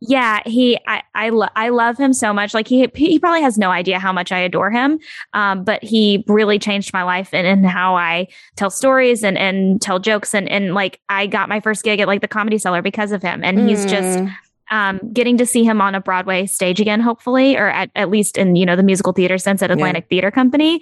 Yeah, 0.04 0.40
he 0.44 0.76
I 0.86 1.02
I, 1.14 1.28
lo- 1.28 1.46
I 1.54 1.68
love 1.68 1.96
him 1.96 2.12
so 2.12 2.32
much. 2.32 2.54
Like 2.54 2.66
he 2.66 2.88
he 2.94 3.18
probably 3.20 3.42
has 3.42 3.56
no 3.56 3.70
idea 3.70 3.98
how 4.00 4.12
much 4.12 4.32
I 4.32 4.38
adore 4.40 4.70
him. 4.70 4.98
Um, 5.32 5.62
but 5.62 5.82
he 5.84 6.24
really 6.26 6.58
changed 6.58 6.92
my 6.92 7.04
life 7.04 7.30
and, 7.32 7.46
and 7.46 7.64
how 7.64 7.94
I 7.94 8.26
tell 8.56 8.70
stories 8.70 9.22
and 9.22 9.38
and 9.38 9.80
tell 9.80 9.98
jokes 10.00 10.34
and 10.34 10.48
and 10.48 10.74
like 10.74 11.00
I 11.08 11.26
got 11.28 11.48
my 11.48 11.60
first 11.60 11.84
gig 11.84 12.00
at 12.00 12.08
like 12.08 12.20
the 12.20 12.28
Comedy 12.28 12.58
Cellar 12.58 12.82
because 12.82 13.12
of 13.12 13.22
him. 13.22 13.44
And 13.44 13.68
he's 13.68 13.84
just 13.86 14.18
Mm. 14.18 14.34
um, 14.70 15.12
getting 15.12 15.36
to 15.36 15.46
see 15.46 15.64
him 15.64 15.80
on 15.80 15.94
a 15.94 16.00
Broadway 16.00 16.46
stage 16.46 16.80
again, 16.80 16.98
hopefully, 17.00 17.56
or 17.56 17.68
at, 17.68 17.90
at 17.94 18.10
least 18.10 18.36
in 18.38 18.56
you 18.56 18.66
know 18.66 18.74
the 18.74 18.82
musical 18.82 19.12
theater 19.12 19.38
sense 19.38 19.62
at 19.62 19.70
Atlantic 19.70 20.08
Theater 20.08 20.30
Company. 20.30 20.80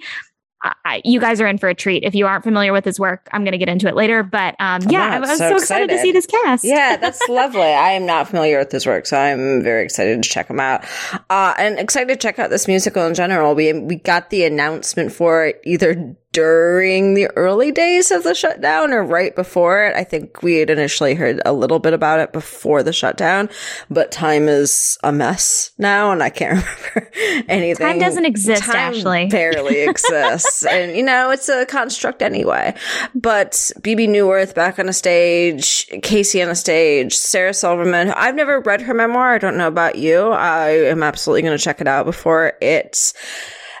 I, 0.63 1.01
you 1.03 1.19
guys 1.19 1.41
are 1.41 1.47
in 1.47 1.57
for 1.57 1.69
a 1.69 1.75
treat. 1.75 2.03
If 2.03 2.13
you 2.13 2.27
aren't 2.27 2.43
familiar 2.43 2.71
with 2.71 2.85
his 2.85 2.99
work, 2.99 3.27
I'm 3.31 3.43
going 3.43 3.53
to 3.53 3.57
get 3.57 3.69
into 3.69 3.87
it 3.87 3.95
later. 3.95 4.23
But 4.23 4.55
um, 4.59 4.81
yeah, 4.89 5.07
not 5.07 5.11
I 5.11 5.19
was 5.19 5.29
so 5.37 5.49
so, 5.49 5.55
excited. 5.55 5.89
to 5.89 5.97
see 5.99 6.11
this 6.11 6.25
cast. 6.25 6.63
Yeah, 6.63 6.97
that's 7.01 7.27
lovely. 7.27 7.61
I 7.61 7.91
am 7.91 8.05
not 8.05 8.27
familiar 8.27 8.59
with 8.59 8.71
his 8.71 8.85
work, 8.85 9.05
so 9.05 9.17
I'm 9.17 9.63
very 9.63 9.83
excited 9.83 10.21
to 10.21 10.29
check 10.29 10.49
him 10.49 10.59
out. 10.59 10.85
Uh, 11.29 11.53
and 11.57 11.79
excited 11.79 12.07
to 12.09 12.15
check 12.15 12.39
out 12.39 12.49
this 12.49 12.67
musical 12.67 13.05
in 13.05 13.13
general. 13.13 13.55
We 13.55 13.73
we 13.73 13.95
got 13.95 14.29
the 14.29 14.45
announcement 14.45 15.11
for 15.11 15.45
it 15.45 15.61
either 15.63 16.15
during 16.33 17.13
the 17.13 17.27
early 17.35 17.71
days 17.71 18.09
of 18.09 18.23
the 18.23 18.33
shutdown 18.33 18.93
or 18.93 19.03
right 19.03 19.35
before 19.35 19.85
it. 19.85 19.95
I 19.95 20.03
think 20.03 20.41
we 20.41 20.55
had 20.55 20.69
initially 20.69 21.13
heard 21.13 21.41
a 21.45 21.51
little 21.51 21.79
bit 21.79 21.93
about 21.93 22.19
it 22.19 22.31
before 22.31 22.83
the 22.83 22.93
shutdown, 22.93 23.49
but 23.89 24.11
time 24.11 24.47
is 24.47 24.97
a 25.03 25.11
mess 25.11 25.71
now, 25.77 26.11
and 26.11 26.23
I 26.23 26.29
can't 26.29 26.63
remember 26.93 27.11
anything. 27.49 27.85
Time 27.85 27.99
doesn't 27.99 28.25
exist, 28.25 28.63
Time 28.63 28.93
Ashley. 28.93 29.27
barely 29.27 29.81
exists, 29.89 30.50
and 30.69 30.95
you 30.95 31.03
know 31.03 31.31
it's 31.31 31.49
a 31.49 31.65
construct 31.65 32.21
anyway. 32.21 32.73
But 33.15 33.71
Bebe 33.81 34.07
Neuwirth 34.07 34.53
back 34.55 34.79
on 34.79 34.87
a 34.89 34.93
stage, 34.93 35.87
Caissie 35.87 36.43
on 36.43 36.49
a 36.49 36.55
stage, 36.55 37.15
Sarah 37.15 37.53
Silverman. 37.53 38.09
I've 38.11 38.35
never 38.35 38.59
read 38.59 38.81
her 38.81 38.93
memoir. 38.93 39.33
I 39.33 39.37
don't 39.37 39.57
know 39.57 39.67
about 39.67 39.97
you. 39.97 40.29
I 40.29 40.69
am 40.69 41.03
absolutely 41.03 41.41
going 41.43 41.57
to 41.57 41.63
check 41.63 41.81
it 41.81 41.87
out 41.87 42.05
before 42.05 42.53
it 42.61 43.13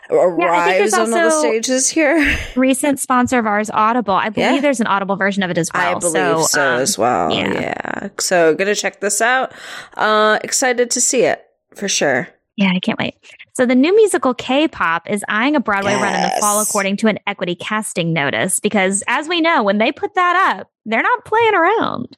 arrives 0.09 0.77
there's 0.77 0.93
on 0.93 1.13
all 1.13 1.29
the 1.29 1.31
stages 1.39 1.89
here. 1.89 2.37
Recent 2.55 2.99
sponsor 2.99 3.39
of 3.39 3.45
ours, 3.45 3.69
Audible. 3.73 4.13
I 4.13 4.29
believe 4.29 4.55
Yeah. 4.55 4.61
there's 4.61 4.79
an 4.81 4.87
Audible 4.87 5.15
version 5.15 5.41
of 5.43 5.49
it 5.51 5.57
as 5.57 5.69
well. 5.73 5.95
I 5.95 5.99
believe 5.99 6.45
so, 6.47 6.61
um, 6.75 6.81
as 6.81 6.97
well. 6.97 7.31
yeah. 7.31 7.53
Yeah. 7.53 8.09
So 8.19 8.53
gonna 8.55 8.75
check 8.75 8.99
this 8.99 9.21
out. 9.21 9.53
Uh, 9.95 10.39
excited 10.43 10.91
to 10.91 11.01
see 11.01 11.21
it 11.23 11.43
for 11.75 11.87
sure. 11.87 12.27
Yeah, 12.57 12.71
I 12.75 12.79
can't 12.79 12.99
wait. 12.99 13.15
So 13.53 13.65
the 13.65 13.75
new 13.75 13.95
musical 13.95 14.33
K-pop 14.33 15.09
is 15.09 15.25
eyeing 15.27 15.55
a 15.55 15.59
Broadway 15.59 15.93
run 15.93 16.15
in 16.15 16.21
the 16.21 16.35
fall, 16.39 16.61
according 16.61 16.97
to 16.97 17.07
an 17.07 17.19
equity 17.27 17.55
casting 17.55 18.13
notice. 18.13 18.59
Because 18.59 19.03
as 19.07 19.27
we 19.27 19.41
know, 19.41 19.61
when 19.63 19.77
they 19.77 19.91
put 19.91 20.15
that 20.15 20.57
up, 20.57 20.71
they're 20.85 21.01
not 21.03 21.25
playing 21.25 21.53
around. 21.53 22.17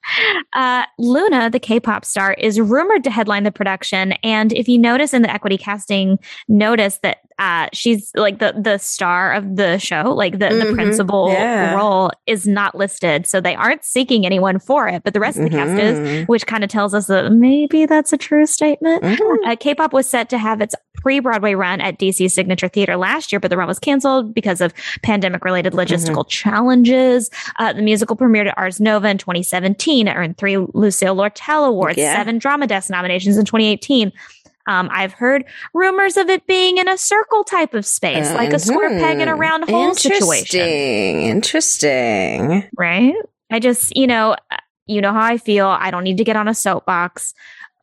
Uh, 0.53 0.83
Luna, 0.97 1.49
the 1.49 1.59
K-pop 1.59 2.05
star, 2.05 2.33
is 2.33 2.59
rumored 2.59 3.03
to 3.03 3.11
headline 3.11 3.43
the 3.43 3.51
production. 3.51 4.13
And 4.23 4.53
if 4.53 4.67
you 4.67 4.77
notice 4.77 5.13
in 5.13 5.21
the 5.21 5.31
equity 5.31 5.57
casting 5.57 6.17
notice 6.47 6.99
that 7.03 7.17
uh, 7.39 7.67
she's 7.73 8.11
like 8.15 8.37
the 8.37 8.53
the 8.55 8.77
star 8.77 9.33
of 9.33 9.55
the 9.55 9.79
show, 9.79 10.13
like 10.15 10.33
the, 10.33 10.49
the 10.49 10.65
Mhm, 10.65 10.75
principal 10.75 11.29
yeah. 11.31 11.73
role 11.75 12.11
is 12.27 12.45
not 12.47 12.75
listed, 12.75 13.25
so 13.25 13.41
they 13.41 13.55
aren't 13.55 13.83
seeking 13.83 14.23
anyone 14.23 14.59
for 14.59 14.87
it. 14.87 15.03
But 15.03 15.15
the 15.15 15.19
rest 15.19 15.39
of 15.39 15.43
the 15.45 15.49
cast 15.49 15.71
is, 15.73 15.97
Mhm. 15.97 16.27
which 16.27 16.45
kind 16.45 16.63
of 16.63 16.69
tells 16.69 16.93
us 16.93 17.07
that 17.07 17.31
maybe 17.31 17.87
that's 17.87 18.13
a 18.13 18.17
true 18.17 18.45
statement. 18.45 19.01
Mhm. 19.01 19.37
Uh, 19.47 19.55
K-pop 19.55 19.93
was 19.93 20.07
set 20.07 20.29
to 20.29 20.37
have 20.37 20.61
its 20.61 20.75
pre-Broadway 21.01 21.55
run 21.55 21.81
at 21.81 21.97
DC 21.97 22.27
Signature 22.29 22.67
Theater 22.67 22.95
last 22.97 23.31
year, 23.33 23.39
but 23.39 23.49
the 23.49 23.57
run 23.57 23.67
was 23.67 23.79
canceled 23.79 24.33
because 24.35 24.61
of 24.61 24.71
pandemic-related 25.01 25.73
logistical 25.73 26.25
challenges. 26.29 27.31
Uh, 27.57 27.73
the 27.73 27.81
musical 27.81 28.15
premiered 28.15 28.52
Ars 28.57 28.79
Nova 28.79 29.07
in 29.09 29.17
2017, 29.17 30.07
It 30.07 30.11
earned 30.15 30.37
three 30.37 30.57
Lucille 30.57 31.15
Lortel 31.15 31.67
Awards, 31.67 31.97
Yeah. 31.97 32.15
seven 32.15 32.37
Drama 32.37 32.67
Desk 32.67 32.89
nominations 32.89 33.37
in 33.37 33.45
2018. 33.45 34.11
Um, 34.65 34.87
I've 34.93 35.11
heard 35.13 35.43
rumors 35.73 36.15
of 36.15 36.29
it 36.29 36.47
being 36.47 36.77
in 36.77 36.87
a 36.87 36.97
circle 36.97 37.43
type 37.43 37.73
of 37.73 37.85
space, 37.85 38.31
like 38.33 38.53
a 38.53 38.59
square 38.59 38.89
peg 38.91 39.19
in 39.19 39.27
a 39.27 39.33
Mhm. 39.33 39.39
round 39.39 39.69
hole 39.69 39.93
situation, 39.93 40.61
Interesting. 40.61 41.21
Interesting. 41.23 42.69
right? 42.77 43.13
I 43.51 43.59
just, 43.59 43.95
you 43.97 44.07
know, 44.07 44.33
uh, 44.51 44.57
you 44.85 45.01
know 45.01 45.11
how 45.13 45.21
I 45.23 45.37
feel. 45.37 45.67
I 45.67 45.91
don't 45.91 46.03
need 46.03 46.17
to 46.17 46.23
get 46.23 46.35
on 46.35 46.47
a 46.47 46.53
soapbox 46.53 47.33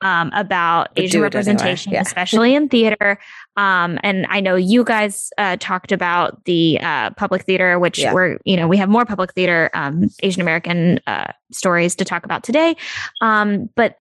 um, 0.02 0.30
about 0.34 0.88
But 0.94 1.04
Asian 1.04 1.08
it 1.08 1.14
anyway. 1.16 1.24
representation, 1.26 1.92
Yeah. 1.92 2.00
especially 2.02 2.54
in 2.54 2.68
theater. 2.68 3.18
Um, 3.56 3.98
and 4.02 4.26
I 4.30 4.40
know 4.40 4.54
you 4.56 4.84
guys 4.84 5.30
uh, 5.38 5.56
talked 5.60 5.92
about 5.92 6.44
the 6.44 6.78
uh, 6.80 7.10
public 7.10 7.42
theater, 7.42 7.78
which 7.78 7.98
Yeah. 7.98 8.14
we're, 8.14 8.38
you 8.44 8.56
know, 8.56 8.66
we 8.68 8.76
have 8.78 8.88
more 8.88 9.04
public 9.04 9.32
theater 9.34 9.70
um, 9.74 10.08
Asian 10.22 10.40
American 10.40 11.00
uh, 11.06 11.32
stories 11.52 11.94
to 11.96 12.04
talk 12.04 12.24
about 12.24 12.42
today. 12.44 12.76
Um, 13.20 13.68
but 13.76 13.98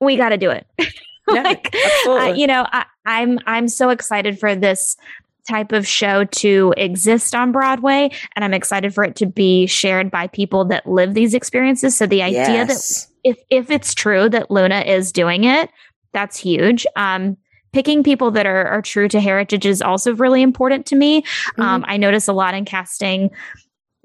we 0.00 0.16
got 0.16 0.30
to 0.30 0.36
do 0.38 0.50
it. 0.50 0.66
Like, 1.28 1.74
uh, 2.06 2.32
you 2.36 2.46
know, 2.46 2.64
I, 2.70 2.84
I'm 3.04 3.40
I'm 3.46 3.66
so 3.66 3.88
excited 3.90 4.38
for 4.38 4.54
this 4.54 4.96
type 5.50 5.72
of 5.72 5.84
show 5.84 6.22
to 6.22 6.72
exist 6.76 7.34
on 7.34 7.50
Broadway, 7.50 8.10
and 8.36 8.44
I'm 8.44 8.54
excited 8.54 8.94
for 8.94 9.02
it 9.02 9.16
to 9.16 9.26
be 9.26 9.66
shared 9.66 10.08
by 10.08 10.28
people 10.28 10.64
that 10.66 10.86
live 10.88 11.14
these 11.14 11.34
experiences. 11.34 11.96
So 11.96 12.06
the 12.06 12.22
idea 12.22 12.44
that 12.64 12.68
Yes. 12.68 13.08
If 13.26 13.38
if 13.50 13.70
it's 13.70 13.92
true 13.92 14.28
that 14.28 14.50
Luna 14.50 14.80
is 14.80 15.10
doing 15.10 15.44
it, 15.44 15.68
that's 16.12 16.38
huge. 16.38 16.86
Um, 16.94 17.36
picking 17.72 18.02
people 18.02 18.30
that 18.30 18.46
are, 18.46 18.66
are 18.66 18.80
true 18.80 19.08
to 19.08 19.20
heritage 19.20 19.66
is 19.66 19.82
also 19.82 20.14
really 20.14 20.42
important 20.42 20.86
to 20.86 20.96
me. 20.96 21.22
Mm-hmm. 21.22 21.62
Um, 21.62 21.84
I 21.88 21.96
notice 21.96 22.28
a 22.28 22.32
lot 22.32 22.54
in 22.54 22.64
casting 22.64 23.30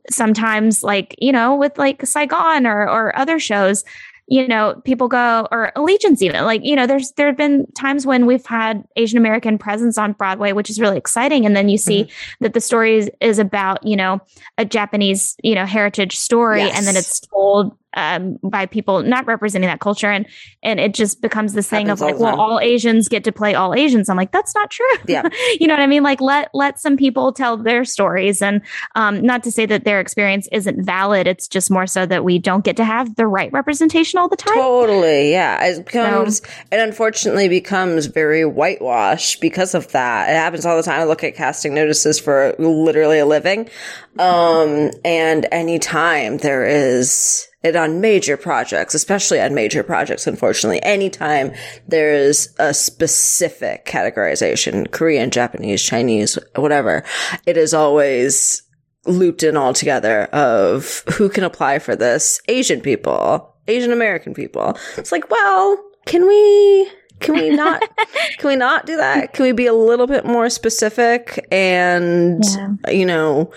sometimes 0.10 0.82
like 0.82 1.16
you 1.20 1.32
know 1.32 1.56
with 1.56 1.78
like 1.78 2.04
saigon 2.06 2.66
or 2.66 2.90
or 2.90 3.16
other 3.16 3.38
shows 3.40 3.84
you 4.32 4.48
know, 4.48 4.82
people 4.86 5.10
go 5.10 5.46
or 5.52 5.74
allegiance 5.76 6.22
even 6.22 6.46
like, 6.46 6.64
you 6.64 6.74
know, 6.74 6.88
there's 6.88 7.12
there 7.18 7.28
have 7.28 7.36
been 7.36 7.70
times 7.74 8.06
when 8.06 8.26
we've 8.26 8.46
had 8.46 8.82
Asian 8.96 9.18
American 9.18 9.58
presence 9.58 9.98
on 9.98 10.14
Broadway, 10.14 10.54
which 10.54 10.70
is 10.70 10.80
really 10.80 10.98
exciting. 10.98 11.46
And 11.46 11.54
then 11.54 11.68
you 11.68 11.78
see 11.78 12.04
mm-hmm. 12.04 12.44
that 12.46 12.54
the 12.54 12.62
story 12.62 12.96
is, 12.96 13.12
is, 13.20 13.40
about, 13.40 13.86
you 13.86 13.98
know, 13.98 14.22
a 14.58 14.64
Japanese, 14.64 15.36
you 15.44 15.54
know, 15.54 15.66
heritage 15.66 16.18
story 16.18 16.62
yes. 16.62 16.78
and 16.78 16.88
then 16.88 16.96
it's 16.96 17.20
told 17.20 17.76
um, 17.94 18.38
by 18.44 18.66
people 18.66 19.04
not 19.04 19.26
representing 19.26 19.68
that 19.68 19.80
culture, 19.80 20.10
and 20.10 20.26
and 20.64 20.80
it 20.80 20.94
just 20.94 21.22
becomes 21.22 21.54
this 21.54 21.70
thing 21.70 21.90
of 21.90 22.02
like, 22.02 22.18
well, 22.20 22.40
all 22.40 22.60
Asians 22.60 23.08
get 23.08 23.24
to 23.26 23.32
play 23.32 23.54
all 23.54 23.74
Asians. 23.74 24.10
I'm 24.10 24.18
like, 24.18 24.32
that's 24.32 24.56
not 24.56 24.70
true. 24.72 24.86
Yeah, 25.08 25.28
you 25.60 25.68
know 25.68 25.74
what 25.74 25.82
I 25.82 25.88
mean? 25.88 26.04
Like, 26.04 26.22
let 26.22 26.50
let 26.54 26.80
some 26.80 26.98
people 26.98 27.34
tell 27.34 27.58
their 27.58 27.86
stories, 27.86 28.42
and 28.42 28.62
um, 28.96 29.22
not 29.22 29.44
to 29.44 29.52
say 29.52 29.66
that 29.66 29.84
their 29.84 30.00
experience 30.00 30.48
isn't 30.52 30.84
valid. 30.84 31.28
It's 31.28 31.48
just 31.48 31.70
more 31.70 31.88
so 31.88 32.06
that 32.06 32.24
we 32.24 32.40
don't 32.40 32.64
get 32.64 32.78
to 32.78 32.86
have 32.86 33.16
the 33.16 33.28
right 33.28 33.52
representation 33.52 34.20
all 34.20 34.30
the 34.30 34.38
time. 34.38 34.56
Totally, 34.56 35.32
yeah. 35.32 35.64
It 35.66 35.86
becomes 35.86 36.38
so, 36.38 36.50
it 36.72 36.80
unfortunately 36.80 37.50
becomes 37.50 38.06
very 38.08 38.46
whitewashed 38.46 39.42
because 39.42 39.76
of 39.76 39.92
that. 39.92 40.30
It 40.30 40.34
happens 40.34 40.66
all 40.66 40.78
the 40.78 40.84
time. 40.84 41.02
I 41.02 41.04
look 41.04 41.24
at 41.24 41.36
casting 41.36 41.74
notices 41.74 42.20
for 42.20 42.56
literally 42.58 43.20
a 43.20 43.26
living, 43.26 43.70
um, 44.18 44.92
and 45.04 45.48
anytime 45.52 46.38
there 46.38 46.66
is 46.66 47.48
it 47.64 47.76
on 47.76 48.02
major 48.02 48.38
projects, 48.38 48.96
especially 48.96 49.40
on 49.40 49.54
major 49.54 49.84
projects, 49.84 50.28
unfortunately, 50.28 50.82
anytime 50.84 51.54
there's 51.88 52.50
a 52.60 52.74
specific 52.74 53.86
categorization, 53.86 54.90
Korean, 54.92 55.30
Japanese, 55.32 55.82
Chinese, 55.84 56.38
whatever, 56.56 57.04
it 57.46 57.58
is 57.58 57.74
always 57.74 58.64
looped 59.06 59.44
in 59.44 59.58
all 59.58 59.74
together 59.74 60.26
of 60.26 61.04
who 61.14 61.30
can 61.30 61.44
apply 61.44 61.80
for 61.80 61.96
this? 61.96 62.42
Asian 62.48 62.82
people, 62.82 63.56
Asian 63.68 63.92
American 63.92 64.34
people. 64.34 64.78
It's 64.98 65.12
like, 65.12 65.30
well, 65.30 65.84
can 66.06 66.28
we 66.28 66.92
can 67.22 67.36
we 67.36 67.50
not 67.50 67.82
can 68.38 68.48
we 68.50 68.56
not 68.56 68.86
do 68.86 68.98
that? 68.98 69.34
Can 69.34 69.44
we 69.44 69.52
be 69.52 69.68
a 69.68 69.74
little 69.74 70.08
bit 70.08 70.26
more 70.26 70.50
specific 70.50 71.48
and 71.52 72.44
yeah. 72.44 72.92
you 72.92 73.06
know, 73.06 73.52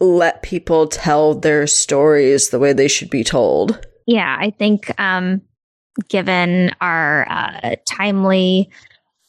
let 0.00 0.42
people 0.42 0.86
tell 0.86 1.34
their 1.34 1.66
stories 1.66 2.50
the 2.50 2.58
way 2.58 2.72
they 2.72 2.88
should 2.88 3.10
be 3.10 3.24
told? 3.24 3.86
Yeah, 4.06 4.36
I 4.38 4.50
think 4.50 4.92
um 5.00 5.42
given 6.08 6.70
our 6.80 7.28
uh, 7.28 7.76
timely 7.88 8.70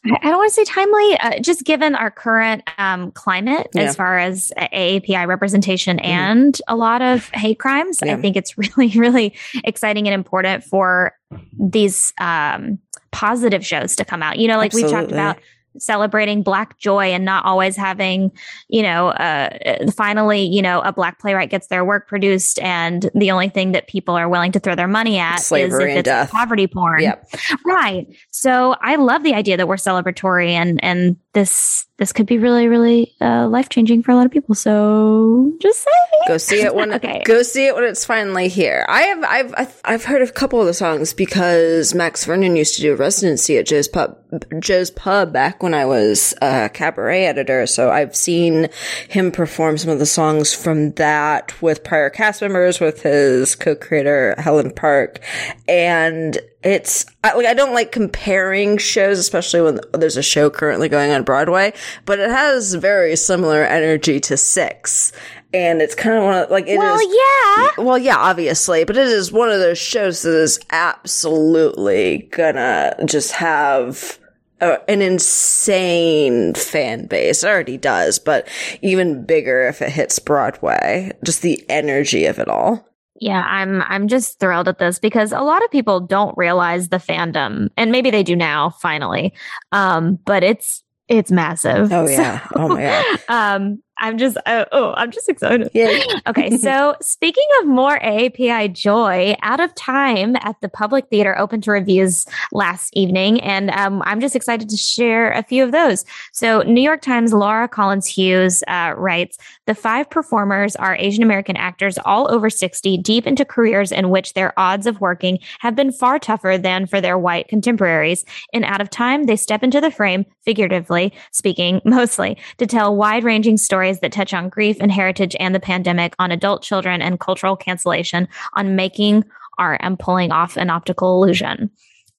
I 0.03 0.29
don't 0.29 0.38
want 0.38 0.50
to 0.50 0.55
say 0.55 0.63
timely, 0.63 1.17
uh, 1.19 1.39
just 1.41 1.63
given 1.63 1.93
our 1.93 2.10
current 2.10 2.63
um, 2.79 3.12
climate 3.12 3.67
yeah. 3.75 3.83
as 3.83 3.95
far 3.95 4.17
as 4.17 4.51
AAPI 4.57 5.27
representation 5.27 5.98
mm. 5.98 6.05
and 6.05 6.60
a 6.67 6.75
lot 6.75 7.03
of 7.03 7.29
hate 7.29 7.60
crimes, 7.60 8.00
yeah. 8.03 8.15
I 8.15 8.21
think 8.21 8.36
it's 8.36 8.57
really, 8.77 8.98
really 8.98 9.36
exciting 9.63 10.07
and 10.07 10.15
important 10.15 10.63
for 10.63 11.13
these 11.53 12.13
um, 12.19 12.79
positive 13.12 13.65
shows 13.65 13.96
to 13.98 14.06
come 14.06 14.24
out. 14.24 14.38
You 14.38 14.48
know, 14.48 14.58
like 14.58 14.74
Absolutely. 14.74 14.94
we 14.94 15.00
talked 15.00 15.12
about 15.12 15.39
celebrating 15.78 16.44
black 16.44 16.78
joy 16.78 17.12
and 17.12 17.25
not 17.25 17.46
always 17.46 17.75
having 17.75 18.32
you 18.68 18.82
know 18.82 19.10
uh, 19.10 19.50
finally 19.92 20.42
you 20.42 20.62
know 20.62 20.82
a 20.82 20.92
black 20.92 21.20
playwright 21.20 21.50
gets 21.50 21.68
their 21.68 21.86
work 21.86 22.08
produced 22.08 22.60
and 22.60 23.10
the 23.16 23.32
only 23.32 23.50
thing 23.50 23.72
that 23.72 23.88
people 23.88 24.16
are 24.16 24.30
willing 24.30 24.51
to 24.51 24.60
throw 24.60 24.75
their 24.75 24.88
money 24.88 25.18
at 25.18 25.38
Slavery 25.38 25.94
is 25.94 25.98
if 25.98 26.08
it's 26.08 26.32
poverty 26.32 26.68
porn. 26.68 27.01
Yep. 27.01 27.30
right. 27.66 28.08
So 28.32 28.75
i 28.82 28.96
love 28.96 29.24
the 29.24 29.34
idea 29.34 29.58
that 29.58 29.68
we're 29.68 29.75
celebratory 29.75 30.50
and 30.50 30.84
and 30.84 31.18
this 31.34 31.86
this 31.98 32.12
could 32.12 32.25
be 32.25 32.38
really 32.38 32.68
really 32.68 33.16
uh, 33.22 33.48
life 33.48 33.70
changing 33.70 34.04
for 34.04 34.12
a 34.12 34.16
lot 34.16 34.25
of 34.25 34.32
people. 34.32 34.56
So 34.56 35.54
just 35.62 35.80
say 35.80 35.92
go 36.28 36.38
see 36.38 36.62
it 36.62 36.75
when 36.75 36.94
okay. 36.96 37.22
go 37.25 37.44
see 37.44 37.68
it 37.68 37.75
when 37.75 37.84
it's 37.86 38.04
finally 38.04 38.48
here. 38.48 38.86
I 38.90 39.04
have 39.04 39.24
i've 39.24 39.82
i've 39.86 40.06
heard 40.06 40.22
a 40.22 40.32
couple 40.32 40.60
of 40.60 40.68
the 40.68 40.74
songs 40.74 41.13
because 41.13 41.94
max 41.94 42.25
vernon 42.25 42.56
used 42.56 42.75
to 42.75 42.82
do 42.82 42.94
a 42.94 42.96
residency 42.96 43.58
at 43.58 43.66
joe's 43.66 43.88
pub 43.88 44.18
joe's 44.60 44.92
pub 44.92 45.34
back 45.34 45.62
when 45.62 45.74
i 45.74 45.86
was 45.86 46.34
a 46.42 46.70
cabaret 46.70 47.26
editor 47.26 47.66
so 47.66 47.92
i've 47.92 48.16
seen 48.16 48.70
him 49.10 49.32
perform 49.32 49.78
some 49.78 49.90
of 49.92 50.00
the 50.00 50.06
songs 50.06 50.54
from 50.54 50.92
that 50.94 51.60
with 51.62 51.84
prior 51.84 52.10
cast 52.10 52.42
members 52.42 52.80
with 52.80 53.02
his 53.02 53.56
co-creator 53.56 54.36
helen 54.38 54.72
park 54.72 55.20
and 55.68 56.40
it's 56.64 57.06
I, 57.24 57.34
like 57.34 57.48
I 57.48 57.54
don't 57.54 57.74
like 57.74 57.92
comparing 57.92 58.78
shows, 58.78 59.18
especially 59.18 59.62
when 59.62 59.80
there's 59.94 60.18
a 60.18 60.24
show 60.24 60.50
currently 60.50 60.90
going 60.90 61.12
on 61.12 61.24
Broadway, 61.24 61.74
but 62.06 62.20
it 62.20 62.30
has 62.30 62.76
very 62.76 63.16
similar 63.16 63.64
energy 63.64 64.20
to 64.22 64.38
Six, 64.38 65.12
and 65.54 65.82
it's 65.82 65.96
kind 65.96 66.18
of 66.18 66.24
one 66.24 66.44
of 66.44 66.52
like 66.52 66.68
it 66.68 66.78
well, 66.78 66.96
is, 66.96 67.08
yeah. 67.08 67.84
Well, 67.84 67.98
yeah, 67.98 68.18
obviously, 68.18 68.84
but 68.84 68.98
it 68.98 69.08
is 69.08 69.32
one 69.32 69.50
of 69.50 69.60
those 69.60 69.80
shows 69.80 70.22
that 70.22 70.36
is 70.36 70.60
absolutely 70.70 72.30
gonna 72.32 72.96
just 73.06 73.32
have 73.34 74.20
a, 74.62 74.89
an 74.89 75.01
insane 75.01 76.53
fan 76.53 77.08
base. 77.08 77.44
It 77.44 77.48
already 77.48 77.77
does, 77.77 78.20
but 78.20 78.48
even 78.82 79.25
bigger 79.25 79.68
if 79.68 79.82
it 79.82 79.89
hits 79.89 80.20
Broadway. 80.20 81.12
Just 81.24 81.41
the 81.41 81.63
energy 81.70 82.25
of 82.25 82.39
it 82.39 82.48
all. 82.48 82.88
Yeah, 83.20 83.46
I'm 83.48 83.84
I'm 83.84 84.08
just 84.08 84.39
thrilled 84.39 84.68
at 84.68 84.80
this 84.80 84.98
because 84.98 85.32
a 85.32 85.41
lot 85.41 85.63
of 85.63 85.70
people 85.70 86.00
don't 86.00 86.36
realize 86.38 86.89
the 86.89 86.98
fandom 86.98 87.70
and 87.77 87.91
maybe 87.91 88.10
they 88.10 88.24
do 88.24 88.36
now 88.36 88.72
finally. 88.72 89.34
Um 89.72 90.18
but 90.25 90.44
it's 90.44 90.84
it's 91.08 91.32
massive. 91.32 91.91
Oh 91.94 92.08
yeah. 92.08 92.41
So, 92.41 92.50
oh 92.56 92.68
my 92.70 92.82
god. 92.82 93.20
Um 93.30 93.84
I'm 94.01 94.17
just, 94.17 94.36
uh, 94.46 94.65
oh, 94.72 94.93
I'm 94.98 95.12
just 95.12 95.29
excited. 95.29 95.70
Yeah. 95.74 96.03
okay. 96.27 96.50
So 96.62 96.96
speaking 97.01 97.46
of 97.62 97.67
more 97.67 98.00
AAPI 98.00 98.74
joy, 98.74 99.36
Out 99.41 99.60
of 99.60 99.74
Time 99.74 100.36
at 100.41 100.60
the 100.62 100.70
Public 100.70 101.08
Theater 101.10 101.38
open 101.39 101.62
to 101.62 101.72
reviews 101.72 102.25
last 102.51 102.96
evening. 102.96 103.41
And 103.41 103.72
um, 103.72 104.03
I'm 104.05 104.20
just 104.20 104.36
excited 104.36 104.70
to 104.70 104.77
share 104.77 105.31
a 105.31 105.43
few 105.43 105.63
of 105.63 105.72
those. 105.72 106.05
So 106.34 106.62
New 106.63 106.81
York 106.81 107.01
Times 107.01 107.34
Laura 107.34 107.67
Collins 107.67 108.05
Hughes 108.05 108.63
uh, 108.67 108.93
writes, 108.96 109.38
the 109.65 109.75
five 109.75 110.10
performers 110.10 110.75
are 110.75 110.96
Asian 110.96 111.24
American 111.24 111.55
actors 111.55 111.98
all 112.05 112.31
over 112.31 112.50
60, 112.50 112.98
deep 112.98 113.25
into 113.25 113.46
careers 113.46 113.91
in 113.91 114.10
which 114.10 114.34
their 114.34 114.58
odds 114.60 114.88
of 114.88 115.01
working 115.01 115.39
have 115.60 115.75
been 115.75 115.91
far 115.91 116.20
tougher 116.20 116.58
than 116.58 116.86
for 116.86 117.01
their 117.01 117.17
white 117.17 117.48
contemporaries. 117.48 118.25
In 118.53 118.63
Out 118.63 118.81
of 118.81 118.89
Time, 118.89 119.25
they 119.25 119.36
step 119.36 119.63
into 119.63 119.81
the 119.81 119.91
frame, 119.91 120.25
figuratively 120.43 121.13
speaking, 121.31 121.81
mostly, 121.86 122.38
to 122.58 122.67
tell 122.67 122.96
wide 122.96 123.24
ranging 123.24 123.58
stories 123.58 123.90
stories 123.91 124.00
that 124.01 124.12
touch 124.12 124.33
on 124.33 124.50
grief 124.50 124.77
and 124.79 124.91
heritage 124.91 125.36
and 125.39 125.53
the 125.53 125.60
pandemic, 125.60 126.13
on 126.19 126.31
adult 126.31 126.63
children 126.63 127.01
and 127.01 127.19
cultural 127.19 127.55
cancellation, 127.55 128.27
on 128.53 128.75
making 128.75 129.24
art 129.57 129.81
and 129.83 130.00
pulling 130.00 130.31
off 130.31 130.57
an 130.57 130.69
optical 130.69 131.21
illusion. 131.24 131.69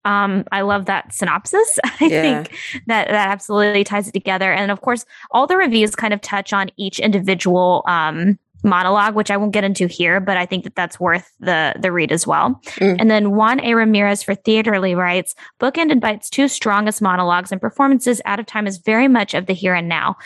Um, 0.05 0.45
I 0.51 0.63
love 0.63 0.87
that 0.87 1.13
synopsis. 1.13 1.79
I 2.01 2.07
yeah. 2.07 2.23
think 2.23 2.59
that 2.87 3.09
that 3.09 3.29
absolutely 3.29 3.85
ties 3.85 4.09
it 4.09 4.13
together. 4.13 4.53
And 4.53 4.71
of 4.71 4.81
course, 4.81 5.05
all 5.31 5.47
the 5.47 5.57
reviews 5.57 5.95
kind 5.95 6.13
of 6.13 6.21
touch 6.21 6.53
on 6.53 6.71
each 6.77 6.99
individual 6.99 7.85
um, 7.87 8.39
monologue, 8.63 9.15
which 9.15 9.31
I 9.31 9.37
won't 9.37 9.53
get 9.53 9.65
into 9.65 9.87
here, 9.87 10.21
but 10.21 10.37
I 10.37 10.47
think 10.47 10.65
that 10.65 10.75
that's 10.75 11.01
worth 11.01 11.31
the 11.41 11.75
the 11.79 11.93
read 11.93 12.13
as 12.13 12.27
well. 12.27 12.61
Mm. 12.77 12.97
And 13.01 13.11
then 13.11 13.33
Juan 13.33 13.61
A. 13.61 13.75
Ramirez 13.75 14.23
for 14.23 14.35
Theaterly 14.35 14.95
writes, 14.95 15.35
bookended 15.61 16.01
by 16.01 16.13
its 16.13 16.31
two 16.31 16.49
strongest 16.49 17.03
monologues 17.03 17.53
and 17.53 17.61
performances, 17.61 18.21
Out 18.25 18.41
of 18.41 18.47
Time 18.47 18.67
is 18.67 18.79
very 18.79 19.09
much 19.09 19.35
of 19.35 19.47
the 19.47 19.53
here 19.53 19.75
and 19.75 19.89
now. 19.89 20.17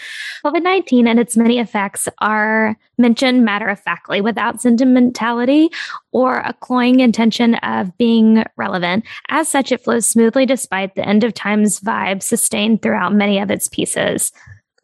COVID 0.45 0.63
19 0.63 1.07
and 1.07 1.19
its 1.19 1.37
many 1.37 1.59
effects 1.59 2.09
are 2.21 2.77
mentioned 2.99 3.45
matter 3.45 3.69
of 3.69 3.81
factly 3.81 4.21
without 4.21 4.61
sentimentality 4.61 5.71
or 6.13 6.39
a 6.39 6.53
cloying 6.53 7.01
intention 7.01 7.57
of 7.57 7.97
being 7.99 8.45
relevant. 8.57 9.05
As 9.29 9.49
such, 9.49 9.73
it 9.73 9.83
flows 9.83 10.07
smoothly 10.07 10.47
despite 10.47 10.95
the 10.95 11.07
end 11.07 11.25
of 11.25 11.35
times 11.35 11.81
vibe 11.81 12.23
sustained 12.23 12.83
throughout 12.83 13.15
many 13.15 13.39
of 13.39 13.51
its 13.51 13.69
pieces. 13.69 14.33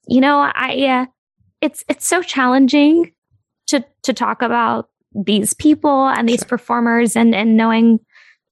You 0.06 0.20
know, 0.20 0.50
I, 0.54 0.72
yeah, 0.72 1.06
it's, 1.60 1.84
it's 1.88 2.06
so 2.06 2.22
challenging 2.22 3.12
to 3.72 3.84
to 4.02 4.12
talk 4.12 4.40
about 4.40 4.88
these 5.14 5.52
people 5.52 6.08
and 6.08 6.28
these 6.28 6.44
performers 6.44 7.16
and 7.16 7.34
and 7.34 7.56
knowing 7.56 8.00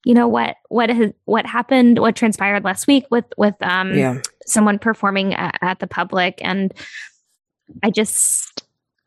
you 0.05 0.15
know 0.15 0.29
what 0.29 0.57
what 0.69 0.91
has 0.91 1.13
what 1.25 1.47
happened 1.47 1.99
what 1.99 2.17
transpired 2.17 2.65
last 2.65 2.87
week 2.87 3.05
with 3.11 3.25
with 3.37 3.55
um 3.61 3.97
yeah. 3.97 4.21
someone 4.47 4.79
performing 4.79 5.35
at, 5.35 5.59
at, 5.61 5.79
the 5.79 5.87
public. 5.87 6.39
And 6.43 6.73
i 7.83 7.91
just 7.91 8.63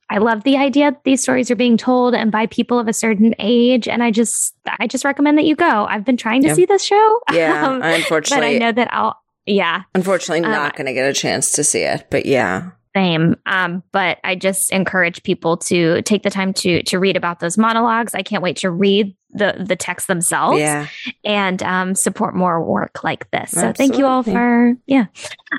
i 0.10 0.18
love 0.18 0.44
the 0.44 0.58
idea 0.58 0.92
that 0.92 1.04
these 1.04 1.22
stories 1.22 1.50
are 1.50 1.56
being 1.56 1.78
told 1.78 2.14
and 2.14 2.32
by 2.32 2.46
people 2.46 2.80
of 2.80 2.88
a 2.88 2.94
certain 2.94 3.34
age. 3.40 3.88
And 3.88 4.04
i 4.04 4.12
just 4.12 4.56
i 4.80 4.88
just 4.88 5.06
recommend 5.06 5.38
that 5.38 5.46
you 5.46 5.56
go. 5.56 5.86
I've 5.86 6.06
been 6.06 6.18
trying 6.18 6.42
to 6.42 6.50
yeah. 6.50 6.54
see 6.54 6.66
this 6.66 6.84
show. 6.84 7.20
Yeah 7.32 7.68
um, 7.68 7.82
unfortunately 7.82 8.48
but 8.48 8.56
i 8.56 8.58
know 8.58 8.72
that 8.72 8.94
i'll 8.94 9.20
yeah. 9.46 9.84
Unfortunately 9.94 10.40
not 10.40 10.74
uh, 10.74 10.78
going 10.78 10.86
to 10.86 10.94
get 10.94 11.10
a 11.10 11.14
chance 11.14 11.52
to 11.54 11.64
see 11.64 11.82
it 11.82 12.08
but 12.10 12.26
yeah 12.26 12.72
Same. 12.96 13.36
Um, 13.48 13.82
but 13.92 14.20
I 14.24 14.36
just 14.36 14.72
encourage 14.72 15.24
people 15.24 15.58
to 15.58 16.02
take 16.04 16.22
the 16.24 16.30
time 16.30 16.54
to 16.56 16.84
to 16.84 17.00
read 17.00 17.18
about 17.18 17.40
those 17.40 17.58
monologues. 17.58 18.14
I 18.14 18.22
can't 18.22 18.44
wait 18.44 18.58
to 18.58 18.70
read 18.70 19.16
the 19.32 19.64
the 19.66 19.76
text 19.76 20.08
themselves 20.08 20.60
Yeah. 20.60 20.88
and 21.24 21.64
um, 21.64 21.96
support 21.96 22.36
more 22.36 22.64
work 22.64 23.04
like 23.04 23.32
this. 23.32 23.50
So 23.52 23.74
thank 23.74 23.98
you 23.98 24.06
all 24.06 24.22
for 24.22 24.76
yeah. 24.86 25.06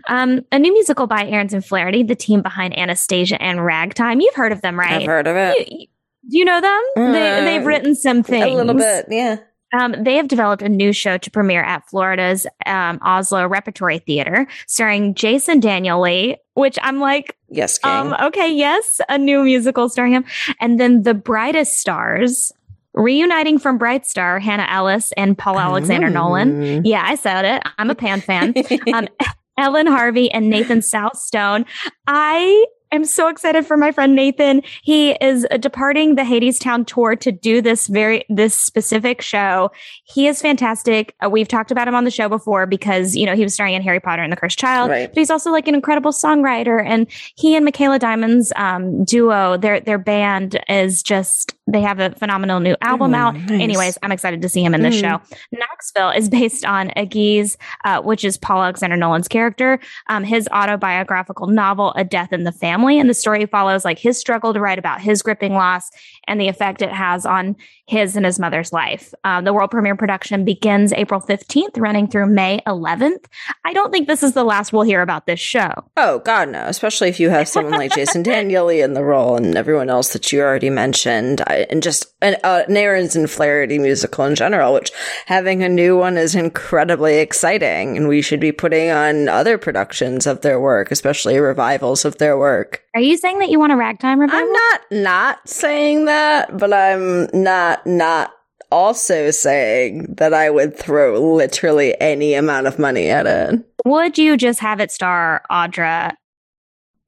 Um, 0.06 0.42
a 0.52 0.58
new 0.60 0.72
musical 0.72 1.08
by 1.08 1.24
Ahrens 1.26 1.52
and 1.52 1.64
Flaherty, 1.64 2.04
the 2.04 2.14
team 2.14 2.40
behind 2.40 2.78
Anastasia 2.78 3.40
and 3.42 3.64
Ragtime. 3.64 4.20
You've 4.20 4.34
heard 4.36 4.52
of 4.52 4.60
them, 4.60 4.78
right? 4.78 5.02
I've 5.02 5.06
heard 5.06 5.26
of 5.26 5.36
it. 5.36 5.68
You- 5.72 5.86
do 6.26 6.38
you 6.38 6.44
know 6.46 6.58
them? 6.58 6.80
they, 7.12 7.38
Uh, 7.38 7.40
they've 7.44 7.66
written 7.66 7.94
some 7.94 8.22
things. 8.22 8.46
A 8.46 8.54
little 8.54 8.72
bit, 8.74 9.04
yeah. 9.10 9.36
Um, 9.78 9.94
they 10.04 10.14
have 10.16 10.26
developed 10.28 10.62
a 10.62 10.70
new 10.70 10.90
show 10.92 11.18
to 11.18 11.30
premiere 11.30 11.62
at 11.62 11.86
Florida's 11.90 12.46
um, 12.64 12.98
Asolo 13.00 13.50
Repertory 13.50 13.98
Theater, 13.98 14.46
starring 14.66 15.14
Jason 15.14 15.60
Danieley, 15.60 16.36
which 16.54 16.78
I'm 16.82 16.98
like, 17.00 17.36
Yes, 17.48 17.78
King. 17.78 17.90
um, 17.92 18.14
okay, 18.20 18.52
yes, 18.52 19.00
a 19.08 19.18
new 19.18 19.44
musical 19.44 19.88
starring 19.88 20.12
him. 20.12 20.24
And 20.60 20.80
then 20.80 21.02
the 21.02 21.14
brightest 21.14 21.78
stars, 21.78 22.50
reuniting 22.94 23.58
from 23.58 23.76
Bright 23.78 24.06
Star, 24.06 24.38
Hannah 24.38 24.66
Elless 24.66 25.12
and 25.16 25.36
Paul 25.36 25.58
Alexander 25.58 26.08
Nolan. 26.10 26.84
Yeah, 26.84 27.02
I 27.04 27.16
said 27.16 27.44
it. 27.44 27.62
I'm 27.78 27.90
a 27.90 27.94
Pan 27.94 28.20
fan. 28.20 28.54
Um, 28.92 29.08
Ellen 29.56 29.86
Harvey 29.86 30.30
and 30.32 30.50
Nathan 30.50 30.82
Salstone. 30.82 31.64
I 32.08 32.64
am 32.94 33.04
so 33.04 33.28
excited 33.28 33.66
for 33.66 33.76
my 33.76 33.92
friend 33.92 34.14
Nathan. 34.14 34.62
He 34.82 35.12
is 35.20 35.46
departing 35.60 36.14
the 36.14 36.22
Hadestown 36.22 36.86
tour 36.86 37.16
to 37.16 37.32
do 37.32 37.60
this 37.60 37.86
very 37.86 38.24
this 38.28 38.54
specific 38.54 39.20
show. 39.20 39.70
He 40.04 40.26
is 40.26 40.40
fantastic. 40.40 41.14
Uh, 41.24 41.28
we've 41.30 41.48
talked 41.48 41.70
about 41.70 41.88
him 41.88 41.94
on 41.94 42.04
the 42.04 42.10
show 42.10 42.28
before 42.28 42.66
because 42.66 43.14
you 43.16 43.26
know 43.26 43.34
he 43.34 43.42
was 43.42 43.54
starring 43.54 43.74
in 43.74 43.82
Harry 43.82 44.00
Potter 44.00 44.22
and 44.22 44.32
the 44.32 44.36
Cursed 44.36 44.58
Child, 44.58 44.90
Right. 44.90 45.08
but 45.08 45.18
he's 45.18 45.30
also 45.30 45.50
like 45.50 45.68
an 45.68 45.74
incredible 45.74 46.12
songwriter. 46.12 46.84
And 46.84 47.06
he 47.36 47.54
and 47.56 47.64
Michaela 47.64 47.98
Diamond's 47.98 48.52
um, 48.56 49.04
duo, 49.04 49.56
their 49.56 49.80
their 49.80 49.98
band 49.98 50.60
is 50.68 51.02
just 51.02 51.54
they 51.66 51.80
have 51.80 51.98
a 51.98 52.10
phenomenal 52.10 52.60
new 52.60 52.76
album 52.82 53.14
Oh, 53.14 53.18
out. 53.18 53.34
nice. 53.36 53.50
Anyways, 53.50 53.98
I'm 54.02 54.12
excited 54.12 54.42
to 54.42 54.48
see 54.50 54.62
him 54.62 54.74
in 54.74 54.82
this 54.82 54.96
Mm. 54.96 55.00
show. 55.00 55.36
Knoxville 55.50 56.10
is 56.10 56.28
based 56.40 56.64
on 56.66 56.90
Agee's, 56.96 57.56
uh, 57.84 58.02
which 58.02 58.22
is 58.24 58.36
Paul 58.36 58.62
Alexander 58.62 58.96
Nolan's 58.96 59.28
character, 59.28 59.80
um, 60.08 60.24
his 60.24 60.46
autobiographical 60.52 61.46
novel, 61.46 61.92
A 61.96 62.04
Death 62.04 62.32
in 62.34 62.44
the 62.44 62.52
Family. 62.52 62.98
And 62.98 63.08
the 63.08 63.14
story 63.14 63.46
follows 63.46 63.84
like 63.84 63.98
his 63.98 64.18
struggle 64.18 64.52
to 64.52 64.60
write 64.60 64.78
about 64.78 65.00
his 65.00 65.22
gripping 65.22 65.54
loss 65.54 65.90
and 66.26 66.40
the 66.40 66.48
effect 66.48 66.82
it 66.82 66.92
has 66.92 67.26
on 67.26 67.56
his 67.86 68.16
and 68.16 68.24
his 68.24 68.38
mother's 68.38 68.72
life. 68.72 69.12
Um, 69.24 69.44
the 69.44 69.52
world 69.52 69.70
premiere 69.70 69.96
production 69.96 70.44
begins 70.44 70.92
April 70.92 71.20
15th, 71.20 71.76
running 71.78 72.08
through 72.08 72.26
May 72.26 72.60
11th. 72.66 73.26
I 73.64 73.72
don't 73.72 73.92
think 73.92 74.08
this 74.08 74.22
is 74.22 74.32
the 74.32 74.44
last 74.44 74.72
we'll 74.72 74.82
hear 74.82 75.02
about 75.02 75.26
this 75.26 75.40
show. 75.40 75.70
Oh 75.96 76.20
God, 76.20 76.48
no! 76.48 76.64
Especially 76.66 77.08
if 77.08 77.20
you 77.20 77.30
have 77.30 77.48
someone 77.48 77.74
like 77.74 77.94
Jason 77.94 78.22
Danieley 78.24 78.80
in 78.80 78.94
the 78.94 79.04
role 79.04 79.36
and 79.36 79.56
everyone 79.56 79.90
else 79.90 80.12
that 80.12 80.32
you 80.32 80.40
already 80.40 80.70
mentioned, 80.70 81.42
I, 81.46 81.66
and 81.70 81.82
just 81.82 82.14
an 82.22 82.36
uh, 82.42 82.64
Ahrens 82.68 83.16
and 83.16 83.30
Flaherty 83.30 83.78
musical 83.78 84.24
in 84.24 84.34
general. 84.34 84.72
Which 84.72 84.90
having 85.26 85.62
a 85.62 85.68
new 85.68 85.96
one 85.96 86.16
is 86.16 86.34
incredibly 86.34 87.18
exciting, 87.18 87.96
and 87.96 88.08
we 88.08 88.22
should 88.22 88.40
be 88.40 88.52
putting 88.52 88.90
on 88.90 89.28
other 89.28 89.58
productions 89.58 90.26
of 90.26 90.40
their 90.40 90.60
work, 90.60 90.90
especially 90.90 91.38
revivals 91.38 92.04
of 92.04 92.18
their 92.18 92.38
work. 92.38 92.82
Are 92.94 93.00
you 93.00 93.16
saying 93.16 93.40
that 93.40 93.50
you 93.50 93.58
want 93.58 93.72
a 93.72 93.76
ragtime 93.76 94.20
revival? 94.20 94.40
I'm 94.40 94.52
not 94.52 94.80
not 94.92 95.48
saying 95.48 96.04
that, 96.04 96.13
but 96.52 96.72
I'm 96.72 97.28
not 97.32 97.86
not 97.86 98.32
also 98.70 99.30
saying 99.30 100.14
that 100.16 100.34
I 100.34 100.50
would 100.50 100.76
throw 100.76 101.34
literally 101.34 101.98
any 102.00 102.34
amount 102.34 102.66
of 102.66 102.78
money 102.78 103.08
at 103.08 103.26
it. 103.26 103.64
Would 103.84 104.18
you 104.18 104.36
just 104.36 104.60
have 104.60 104.80
it 104.80 104.90
star 104.90 105.42
Audra? 105.50 106.14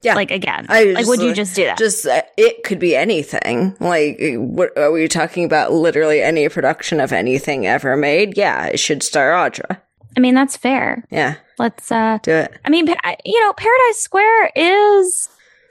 Yeah. 0.02 0.14
Like 0.14 0.30
again? 0.30 0.66
I 0.68 0.84
like, 0.84 0.96
just, 0.98 1.08
would 1.08 1.22
you 1.22 1.34
just 1.34 1.56
do 1.56 1.64
that? 1.64 1.78
Just 1.78 2.06
uh, 2.06 2.22
it 2.36 2.62
could 2.62 2.78
be 2.78 2.94
anything. 2.94 3.76
Like, 3.80 4.18
what 4.36 4.76
are 4.78 4.92
we 4.92 5.08
talking 5.08 5.44
about? 5.44 5.72
Literally 5.72 6.22
any 6.22 6.48
production 6.48 7.00
of 7.00 7.12
anything 7.12 7.66
ever 7.66 7.96
made? 7.96 8.36
Yeah, 8.36 8.66
it 8.66 8.78
should 8.78 9.02
star 9.02 9.32
Audra. 9.32 9.80
I 10.16 10.20
mean, 10.20 10.34
that's 10.34 10.56
fair. 10.56 11.04
Yeah, 11.10 11.36
Let's, 11.58 11.90
uh, 11.90 12.18
do 12.22 12.32
it. 12.32 12.52
I 12.64 12.70
mean, 12.70 12.86
you 13.24 13.40
know, 13.40 13.52
Paradise 13.54 13.98
Square 13.98 14.52
is 14.54 15.28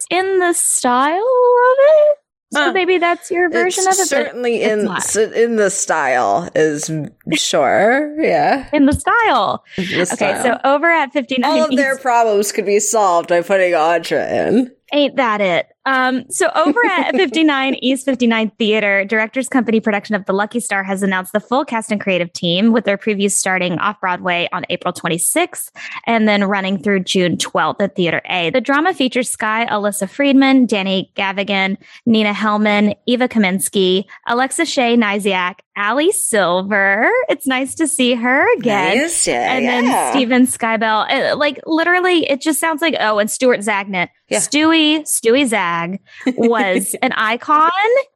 in 0.09 0.39
the 0.39 0.53
style 0.53 1.15
of 1.15 1.77
it. 1.79 2.17
So 2.55 2.73
maybe 2.73 2.97
that's 2.97 3.29
your 3.31 3.49
version 3.49 3.83
it's 3.87 3.99
of 3.99 4.03
it. 4.03 4.07
certainly 4.07 4.61
in 4.63 4.87
in 5.33 5.55
the 5.57 5.69
style 5.69 6.49
is 6.55 6.89
sure. 7.33 8.15
Yeah, 8.21 8.69
in 8.73 8.85
the 8.85 8.93
style. 8.93 9.63
the 9.77 9.83
Okay, 10.01 10.05
style. 10.05 10.43
so 10.43 10.59
over 10.63 10.87
at 10.91 11.11
59 11.13 11.49
all 11.51 11.63
of 11.65 11.75
their 11.75 11.97
problems 11.97 12.51
could 12.51 12.65
be 12.65 12.79
solved 12.79 13.29
by 13.29 13.41
putting 13.41 13.73
Audra 13.73 14.29
in. 14.47 14.71
Ain't 14.93 15.15
that 15.17 15.41
it? 15.41 15.67
Um, 15.85 16.25
so 16.29 16.49
over 16.55 16.79
at 16.85 17.11
59 17.15 17.75
East 17.75 18.05
59 18.05 18.51
Theater, 18.57 19.05
Directors 19.05 19.47
Company 19.47 19.79
production 19.79 20.15
of 20.15 20.25
The 20.25 20.33
Lucky 20.33 20.59
Star 20.59 20.83
has 20.83 21.03
announced 21.03 21.31
the 21.33 21.39
full 21.39 21.63
cast 21.65 21.91
and 21.91 22.01
creative 22.01 22.33
team 22.33 22.71
with 22.71 22.85
their 22.85 22.97
previews 22.97 23.31
starting 23.31 23.77
off 23.79 23.99
Broadway 24.01 24.49
on 24.51 24.65
April 24.69 24.93
26th 24.93 25.69
and 26.07 26.27
then 26.27 26.43
running 26.45 26.81
through 26.81 27.01
June 27.01 27.37
12th 27.37 27.81
at 27.81 27.95
Theater 27.95 28.21
A. 28.25 28.49
The 28.49 28.61
drama 28.61 28.93
features 28.93 29.29
Skye 29.29 29.65
Alyssa 29.67 30.09
Friedman, 30.09 30.65
Danny 30.65 31.11
Gavigan, 31.15 31.77
Nina 32.05 32.33
Hellman, 32.33 32.95
Eva 33.05 33.27
Kaminsky, 33.27 34.05
Alexa 34.27 34.65
Shea 34.65 34.97
Niziak, 34.97 35.55
Ali 35.77 36.11
Silver. 36.11 37.09
It's 37.29 37.45
nice 37.45 37.75
to 37.75 37.87
see 37.87 38.13
her 38.15 38.51
again 38.57 38.97
Nice, 38.97 39.27
yeah, 39.27 39.53
and 39.53 39.65
yeah. 39.65 39.81
then 39.81 40.11
Steven 40.13 40.47
Skybell. 40.47 41.31
Uh, 41.33 41.35
Like 41.35 41.59
literally, 41.65 42.29
it 42.29 42.41
just 42.41 42.59
sounds 42.59 42.81
like 42.81 42.95
oh, 42.99 43.19
and 43.19 43.29
Stuart 43.29 43.59
Zagnit. 43.59 44.07
Yeah. 44.29 44.39
Stewie 44.39 45.01
Stewie 45.01 45.45
Zag 45.45 45.74
was 46.35 46.95
an 47.01 47.11
icon. 47.13 47.71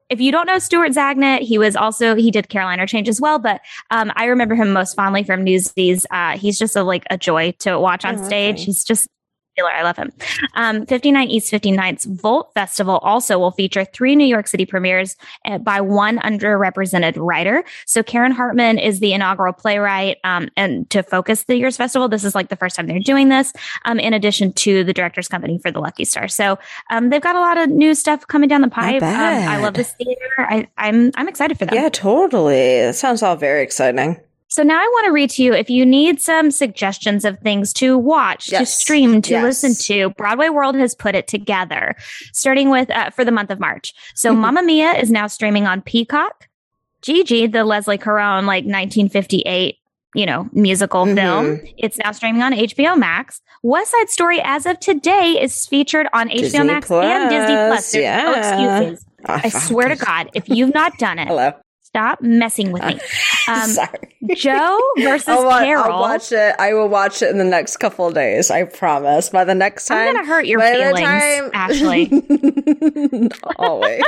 If 0.09 0.19
you 0.19 0.31
don't 0.31 0.47
know 0.47 0.57
Stuart 0.59 0.91
Zagnit, 0.91 1.41
he 1.41 1.57
was 1.59 1.75
also 1.75 2.15
he 2.15 2.31
did 2.31 2.49
Caroline, 2.49 2.79
or 2.79 2.87
Change 2.87 3.07
as 3.07 3.21
well. 3.21 3.37
But 3.39 3.61
um, 3.91 4.11
I 4.15 4.25
remember 4.25 4.55
him 4.55 4.73
most 4.73 4.95
fondly 4.95 5.23
from 5.23 5.43
Newsies. 5.43 6.05
Uh, 6.09 6.37
he's 6.37 6.57
just 6.57 6.75
a, 6.75 6.83
like 6.83 7.03
a 7.11 7.17
joy 7.17 7.51
to 7.59 7.79
watch 7.79 8.05
on 8.05 8.19
Oh, 8.19 8.23
stage. 8.23 8.55
okay. 8.55 8.63
He's 8.65 8.83
just 8.83 9.07
killer. 9.59 9.71
I 9.71 9.83
love 9.83 9.97
him. 9.97 10.11
Um, 10.55 10.85
59 10.85 11.27
East 11.27 11.51
59's 11.51 12.05
Volt 12.05 12.51
Festival 12.53 12.97
also 12.99 13.37
will 13.39 13.51
feature 13.51 13.85
three 13.85 14.15
New 14.15 14.25
York 14.25 14.47
City 14.47 14.65
premieres 14.65 15.17
uh, 15.45 15.57
by 15.57 15.81
one 15.81 16.19
underrepresented 16.19 17.13
writer. 17.17 17.63
So 17.85 18.03
Karen 18.03 18.31
Hartman 18.31 18.77
is 18.77 18.99
the 18.99 19.13
inaugural 19.13 19.53
playwright, 19.53 20.17
um, 20.23 20.49
and 20.55 20.89
to 20.89 21.03
focus 21.03 21.43
the 21.43 21.55
year's 21.55 21.77
festival, 21.77 22.07
this 22.07 22.23
is 22.23 22.35
like 22.35 22.49
the 22.49 22.55
first 22.55 22.75
time 22.75 22.87
they're 22.87 22.99
doing 22.99 23.29
this. 23.29 23.53
Um, 23.85 23.99
in 23.99 24.13
addition 24.13 24.53
to 24.53 24.83
the 24.83 24.93
director's 24.93 25.27
company 25.27 25.57
for 25.57 25.71
the 25.71 25.79
Lucky 25.79 26.05
Star, 26.05 26.27
so 26.27 26.57
um, 26.89 27.09
they've 27.09 27.21
got 27.21 27.35
a 27.35 27.39
lot 27.39 27.57
of 27.57 27.69
new 27.69 27.93
stuff 27.95 28.25
coming 28.27 28.49
down 28.49 28.61
the 28.61 28.69
pipe. 28.69 29.01
Um, 29.01 29.09
I 29.09 29.61
love 29.61 29.73
this 29.73 29.91
theater. 29.93 30.29
I, 30.37 30.67
I'm 30.77 31.11
I'm 31.15 31.27
excited 31.27 31.57
for 31.57 31.65
that. 31.65 31.73
Yeah, 31.73 31.89
totally. 31.89 32.81
That 32.81 32.95
sounds 32.95 33.23
all 33.23 33.35
very 33.35 33.63
exciting. 33.63 34.19
So 34.51 34.63
now 34.63 34.79
I 34.79 34.87
want 34.93 35.05
to 35.05 35.11
read 35.11 35.29
to 35.31 35.43
you 35.43 35.53
if 35.53 35.69
you 35.69 35.85
need 35.85 36.19
some 36.19 36.49
suggestions 36.49 37.23
of 37.23 37.37
things 37.39 37.71
to 37.73 37.97
watch, 37.97 38.47
to 38.47 38.65
stream, 38.65 39.21
to 39.21 39.31
Yes. 39.31 39.43
listen 39.43 39.75
to. 39.85 40.09
Broadway 40.15 40.49
World 40.49 40.75
has 40.75 40.95
put 40.95 41.13
it 41.13 41.27
together, 41.27 41.95
starting 42.33 42.69
with 42.71 42.89
uh, 42.89 43.11
for 43.11 43.23
the 43.23 43.31
month 43.31 43.51
of 43.51 43.59
March. 43.59 43.93
So 44.15 44.33
Mhm. 44.33 44.37
Mamma 44.39 44.63
Mia 44.63 44.93
is 44.93 45.11
now 45.11 45.27
streaming 45.27 45.67
on 45.67 45.81
Peacock. 45.81 46.47
Gigi, 47.03 47.45
the 47.47 47.63
Leslie 47.63 47.99
Caron 47.99 48.45
like 48.47 48.65
1958, 48.65 49.75
you 50.15 50.25
know, 50.25 50.49
musical 50.51 51.05
Mhm. 51.05 51.15
film, 51.15 51.59
it's 51.77 51.97
now 51.99 52.11
streaming 52.11 52.41
on 52.41 52.51
HBO 52.51 52.95
Max. 52.95 53.41
West 53.61 53.91
Side 53.91 54.09
Story, 54.09 54.41
as 54.43 54.65
of 54.65 54.79
today, 54.79 55.37
is 55.39 55.65
featured 55.67 56.07
on 56.11 56.29
HBO 56.31 56.41
Disney 56.41 56.63
Max 56.63 56.89
and 56.91 57.29
Disney 57.29 57.53
Plus. 57.55 57.67
Plus, 57.67 57.91
There's 57.91 58.23
no 58.23 58.31
yeah. 58.33 58.79
excuses. 58.79 59.05
I 59.25 59.49
swear 59.49 59.89
to 59.89 59.95
God, 59.95 60.29
if 60.33 60.49
you've 60.49 60.73
not 60.73 60.97
done 60.97 61.19
it, 61.19 61.27
Hello. 61.27 61.53
Stop 61.89 62.21
messing 62.21 62.71
with 62.71 62.83
me. 62.83 62.99
Um, 63.47 63.67
Sorry. 63.67 64.15
Joe 64.35 64.79
versus 64.99 65.27
I'll, 65.27 65.43
wa- 65.43 65.57
Carol. 65.61 65.91
I'll 65.91 66.01
watch 66.01 66.31
it. 66.31 66.53
I 66.59 66.75
will 66.75 66.87
watch 66.87 67.23
it 67.23 67.31
in 67.31 67.39
the 67.39 67.43
next 67.43 67.77
couple 67.77 68.05
of 68.05 68.13
days. 68.13 68.51
I 68.51 68.65
promise. 68.65 69.29
By 69.29 69.43
the 69.43 69.55
next 69.55 69.87
time, 69.87 70.09
I'm 70.09 70.13
gonna 70.17 70.27
hurt 70.27 70.45
your 70.45 70.59
by 70.59 70.69
the 70.69 70.77
feelings, 70.83 71.07
time- 71.07 71.51
Ashley. 71.55 73.29
Always. 73.57 74.03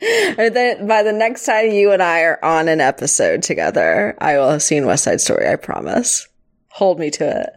then 0.00 0.88
by 0.88 1.04
the 1.04 1.12
next 1.12 1.44
time 1.46 1.70
you 1.70 1.92
and 1.92 2.02
I 2.02 2.22
are 2.22 2.44
on 2.44 2.66
an 2.66 2.80
episode 2.80 3.42
together, 3.44 4.16
I 4.20 4.36
will 4.38 4.50
have 4.50 4.62
seen 4.62 4.86
West 4.86 5.04
Side 5.04 5.20
Story. 5.20 5.46
I 5.48 5.54
promise. 5.54 6.26
Hold 6.70 6.98
me 6.98 7.10
to 7.12 7.42
it. 7.42 7.50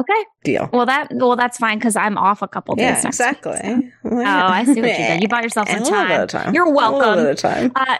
Okay. 0.00 0.24
Deal. 0.44 0.70
Well, 0.72 0.86
that 0.86 1.08
well, 1.12 1.36
that's 1.36 1.58
fine 1.58 1.78
because 1.78 1.94
I'm 1.96 2.16
off 2.16 2.40
a 2.40 2.48
couple 2.48 2.74
days. 2.76 2.84
Yeah, 2.84 2.92
next 2.92 3.04
week. 3.04 3.28
exactly. 3.28 3.92
Oh, 4.04 4.22
I 4.24 4.64
see 4.64 4.80
what 4.80 4.90
you 4.92 4.96
did. 4.96 5.20
You 5.22 5.28
bought 5.28 5.42
yourself 5.42 5.68
some 5.68 5.78
A 5.78 5.84
little 5.84 6.26
time. 6.26 6.28
time. 6.28 6.54
You're 6.54 6.66
A 6.66 6.70
little 6.70 6.92
welcome. 6.98 7.24
bit 7.24 7.30
of 7.32 7.36
time. 7.36 7.72
Uh, 7.74 7.96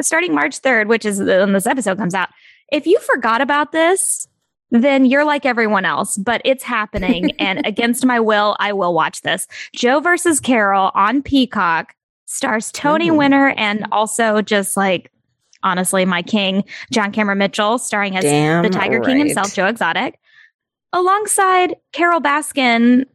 starting 0.00 0.34
March 0.34 0.60
3rd, 0.60 0.88
which 0.88 1.04
is 1.04 1.20
when 1.20 1.52
this 1.52 1.66
episode 1.66 1.98
comes 1.98 2.14
out. 2.14 2.28
If 2.72 2.86
you 2.86 2.98
forgot 3.00 3.40
about 3.40 3.72
this, 3.72 4.26
then 4.70 5.04
you're 5.04 5.24
like 5.24 5.46
everyone 5.46 5.84
else, 5.84 6.16
but 6.16 6.40
it's 6.44 6.64
happening. 6.64 7.30
and 7.38 7.64
against 7.66 8.04
my 8.04 8.20
will, 8.20 8.56
I 8.58 8.72
will 8.72 8.94
watch 8.94 9.22
this. 9.22 9.46
Joe 9.74 10.00
versus 10.00 10.40
Carol 10.40 10.90
on 10.94 11.22
Peacock 11.22 11.94
stars 12.26 12.72
Tony 12.72 13.10
Ooh. 13.10 13.14
Winner 13.14 13.50
and 13.56 13.86
also 13.92 14.42
just 14.42 14.76
like, 14.76 15.10
honestly, 15.62 16.04
my 16.04 16.22
king, 16.22 16.64
John 16.90 17.12
Cameron 17.12 17.38
Mitchell, 17.38 17.78
starring 17.78 18.16
as 18.16 18.24
Damn 18.24 18.62
the 18.62 18.70
Tiger 18.70 19.00
King 19.00 19.18
himself, 19.18 19.54
Joe 19.54 19.66
Exotic, 19.66 20.18
alongside 20.92 21.76
Carole 21.92 22.20
Baskin 22.20 23.06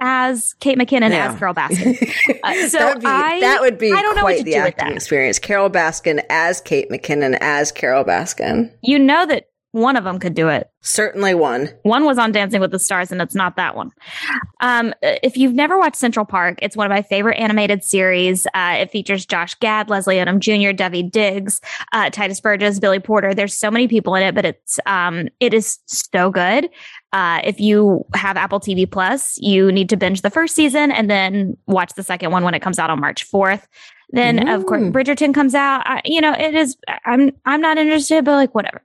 as 0.00 0.54
Kate 0.60 0.78
McKinnon 0.78 1.10
Yeah. 1.10 1.32
as 1.32 1.38
Carole 1.38 1.54
Baskin. 1.54 1.96
Uh, 2.42 2.68
so 2.68 2.78
that 2.78 2.94
would 2.94 3.00
be, 3.00 3.06
I 3.06 3.40
that 3.40 3.60
would 3.60 3.78
be 3.78 3.92
I 3.92 4.00
don't 4.02 4.16
know 4.16 4.22
quite 4.22 4.32
what 4.32 4.38
to 4.38 4.44
the 4.44 4.52
do 4.52 4.58
with 4.58 4.66
acting 4.68 4.88
that. 4.88 4.96
experience. 4.96 5.38
Carole 5.38 5.68
Baskin 5.70 6.22
as 6.30 6.60
Kate 6.60 6.88
McKinnon 6.90 7.36
as 7.40 7.70
Carole 7.70 8.04
Baskin. 8.04 8.72
You 8.82 8.98
know 8.98 9.26
that 9.26 9.46
one 9.72 9.96
of 9.96 10.02
them 10.04 10.18
could 10.18 10.34
do 10.34 10.48
it. 10.48 10.68
Certainly 10.82 11.34
one. 11.34 11.68
One 11.82 12.04
was 12.04 12.18
on 12.18 12.32
Dancing 12.32 12.60
with 12.60 12.72
the 12.72 12.78
Stars, 12.80 13.12
and 13.12 13.20
it's 13.22 13.34
not 13.36 13.54
that 13.56 13.76
one. 13.76 13.90
Um, 14.60 14.92
if 15.02 15.36
you've 15.36 15.52
never 15.54 15.78
watched 15.78 15.94
Central 15.96 16.24
Park, 16.24 16.58
it's 16.62 16.76
one 16.76 16.86
of 16.86 16.90
my 16.90 17.02
favorite 17.02 17.36
animated 17.38 17.84
series. 17.84 18.46
Uh, 18.48 18.78
it 18.80 18.90
features 18.90 19.24
Josh 19.26 19.54
Gad, 19.56 19.88
Leslie 19.90 20.16
Odom 20.16 20.40
Jr., 20.40 20.74
Daveed 20.82 21.12
Diggs, 21.12 21.60
uh, 21.92 22.06
Tituss 22.10 22.42
Burgess, 22.42 22.80
Billy 22.80 22.98
Porter. 22.98 23.32
There's 23.34 23.54
so 23.54 23.70
many 23.70 23.86
people 23.86 24.14
in 24.16 24.22
it, 24.24 24.34
but 24.34 24.44
it's 24.44 24.80
um, 24.86 25.28
it 25.38 25.54
is 25.54 25.78
so 25.86 26.30
good. 26.30 26.68
Uh, 27.12 27.40
if 27.44 27.58
you 27.60 28.04
have 28.14 28.36
Apple 28.36 28.60
TV 28.60 28.90
Plus, 28.90 29.36
you 29.38 29.72
need 29.72 29.88
to 29.88 29.96
binge 29.96 30.22
the 30.22 30.30
first 30.30 30.54
season 30.54 30.92
and 30.92 31.10
then 31.10 31.56
watch 31.66 31.92
the 31.94 32.02
second 32.04 32.30
one 32.30 32.44
when 32.44 32.54
it 32.54 32.60
comes 32.60 32.78
out 32.78 32.88
on 32.90 33.00
March 33.00 33.28
4th. 33.30 33.62
Then, 34.10 34.48
of 34.48 34.66
course, 34.66 34.82
Mm. 34.82 34.92
Bridgerton 34.92 35.32
comes 35.34 35.54
out. 35.54 35.82
I, 35.86 36.02
you 36.04 36.20
know, 36.20 36.32
it 36.32 36.54
is. 36.54 36.76
I'm 37.04 37.30
I'm 37.44 37.60
not 37.60 37.78
interested, 37.78 38.24
but 38.24 38.32
like 38.32 38.54
whatever. 38.54 38.82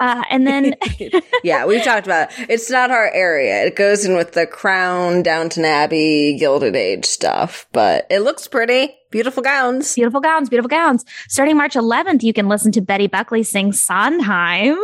Uh, 0.00 0.24
and 0.30 0.46
then 0.46 0.74
yeah, 1.44 1.64
we've 1.66 1.82
talked 1.84 2.06
about 2.06 2.30
it. 2.38 2.46
It's 2.50 2.70
not 2.70 2.90
our 2.90 3.10
area. 3.12 3.64
It 3.64 3.76
goes 3.76 4.04
in 4.04 4.16
with 4.16 4.32
the 4.32 4.46
Crown, 4.46 5.22
Downton 5.22 5.64
Abbey, 5.64 6.36
Gilded 6.38 6.74
Age 6.74 7.04
stuff, 7.04 7.66
but 7.72 8.06
it 8.10 8.20
looks 8.20 8.48
pretty. 8.48 8.94
Beautiful 9.10 9.42
gowns. 9.42 9.94
Beautiful 9.94 10.20
gowns, 10.20 10.48
beautiful 10.48 10.68
gowns. 10.68 11.04
Starting 11.28 11.56
March 11.56 11.74
11th, 11.74 12.22
you 12.22 12.32
can 12.32 12.48
listen 12.48 12.72
to 12.72 12.80
Betty 12.80 13.06
Buckley 13.06 13.42
sing 13.44 13.72
Sondheim. 13.72 14.76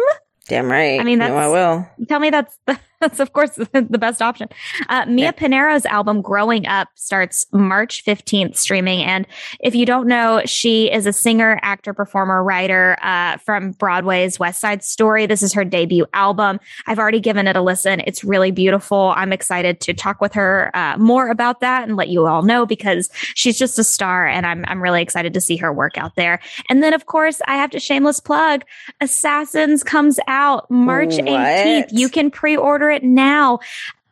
Damn 0.48 0.70
right. 0.70 1.00
I 1.00 1.04
mean, 1.04 1.18
No, 1.18 1.36
I 1.36 1.48
will. 1.48 1.88
Tell 2.08 2.20
me 2.20 2.30
that's 2.30 2.58
that's 3.02 3.20
of 3.20 3.32
course 3.34 3.50
the 3.72 3.98
best 3.98 4.22
option. 4.22 4.48
Uh, 4.88 5.04
Mia 5.06 5.26
Yeah. 5.26 5.32
Pinero's 5.32 5.84
album 5.86 6.22
"Growing 6.22 6.66
Up" 6.66 6.88
starts 6.94 7.46
March 7.52 8.02
fifteenth 8.02 8.56
streaming, 8.56 9.02
and 9.02 9.26
if 9.60 9.74
you 9.74 9.84
don't 9.84 10.06
know, 10.08 10.40
she 10.46 10.90
is 10.90 11.04
a 11.06 11.12
singer, 11.12 11.58
actor, 11.62 11.92
performer, 11.92 12.42
writer 12.42 12.96
uh, 13.02 13.36
from 13.38 13.72
Broadway's 13.72 14.38
West 14.38 14.60
Side 14.60 14.82
Story. 14.82 15.26
This 15.26 15.42
is 15.42 15.52
her 15.52 15.64
debut 15.64 16.06
album. 16.14 16.58
I've 16.86 16.98
already 16.98 17.20
given 17.20 17.46
it 17.46 17.56
a 17.56 17.60
listen. 17.62 18.00
It's 18.06 18.24
really 18.24 18.50
beautiful. 18.50 19.12
I'm 19.16 19.32
excited 19.32 19.80
to 19.80 19.92
talk 19.92 20.20
with 20.20 20.32
her 20.34 20.70
uh, 20.74 20.96
more 20.96 21.28
about 21.28 21.60
that 21.60 21.82
and 21.88 21.96
let 21.96 22.08
you 22.08 22.26
all 22.26 22.42
know 22.42 22.64
because 22.64 23.10
she's 23.34 23.58
just 23.58 23.78
a 23.78 23.84
star, 23.84 24.26
and 24.26 24.46
I'm 24.46 24.64
I'm 24.68 24.82
really 24.82 25.02
excited 25.02 25.34
to 25.34 25.40
see 25.40 25.56
her 25.58 25.72
work 25.72 25.98
out 25.98 26.14
there. 26.16 26.40
And 26.70 26.82
then, 26.82 26.94
of 26.94 27.06
course, 27.06 27.40
I 27.46 27.56
have 27.56 27.70
to 27.70 27.80
shameless 27.80 28.20
plug 28.20 28.62
Assassins 29.00 29.82
comes 29.82 30.18
out 30.28 30.70
March? 30.70 31.10
18th. 31.10 31.88
You 31.90 32.08
can 32.08 32.30
pre 32.30 32.56
order 32.56 32.90
it 32.92 33.02
now. 33.02 33.58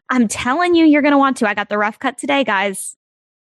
I'm 0.09 0.27
telling 0.27 0.75
you, 0.75 0.85
you're 0.87 1.03
going 1.03 1.13
to 1.13 1.19
want 1.19 1.37
to. 1.39 1.49
I 1.49 1.55
got 1.55 1.69
the 1.69 1.79
rough 1.79 1.99
cut 1.99 2.19
today, 2.19 2.45
guys. 2.45 2.97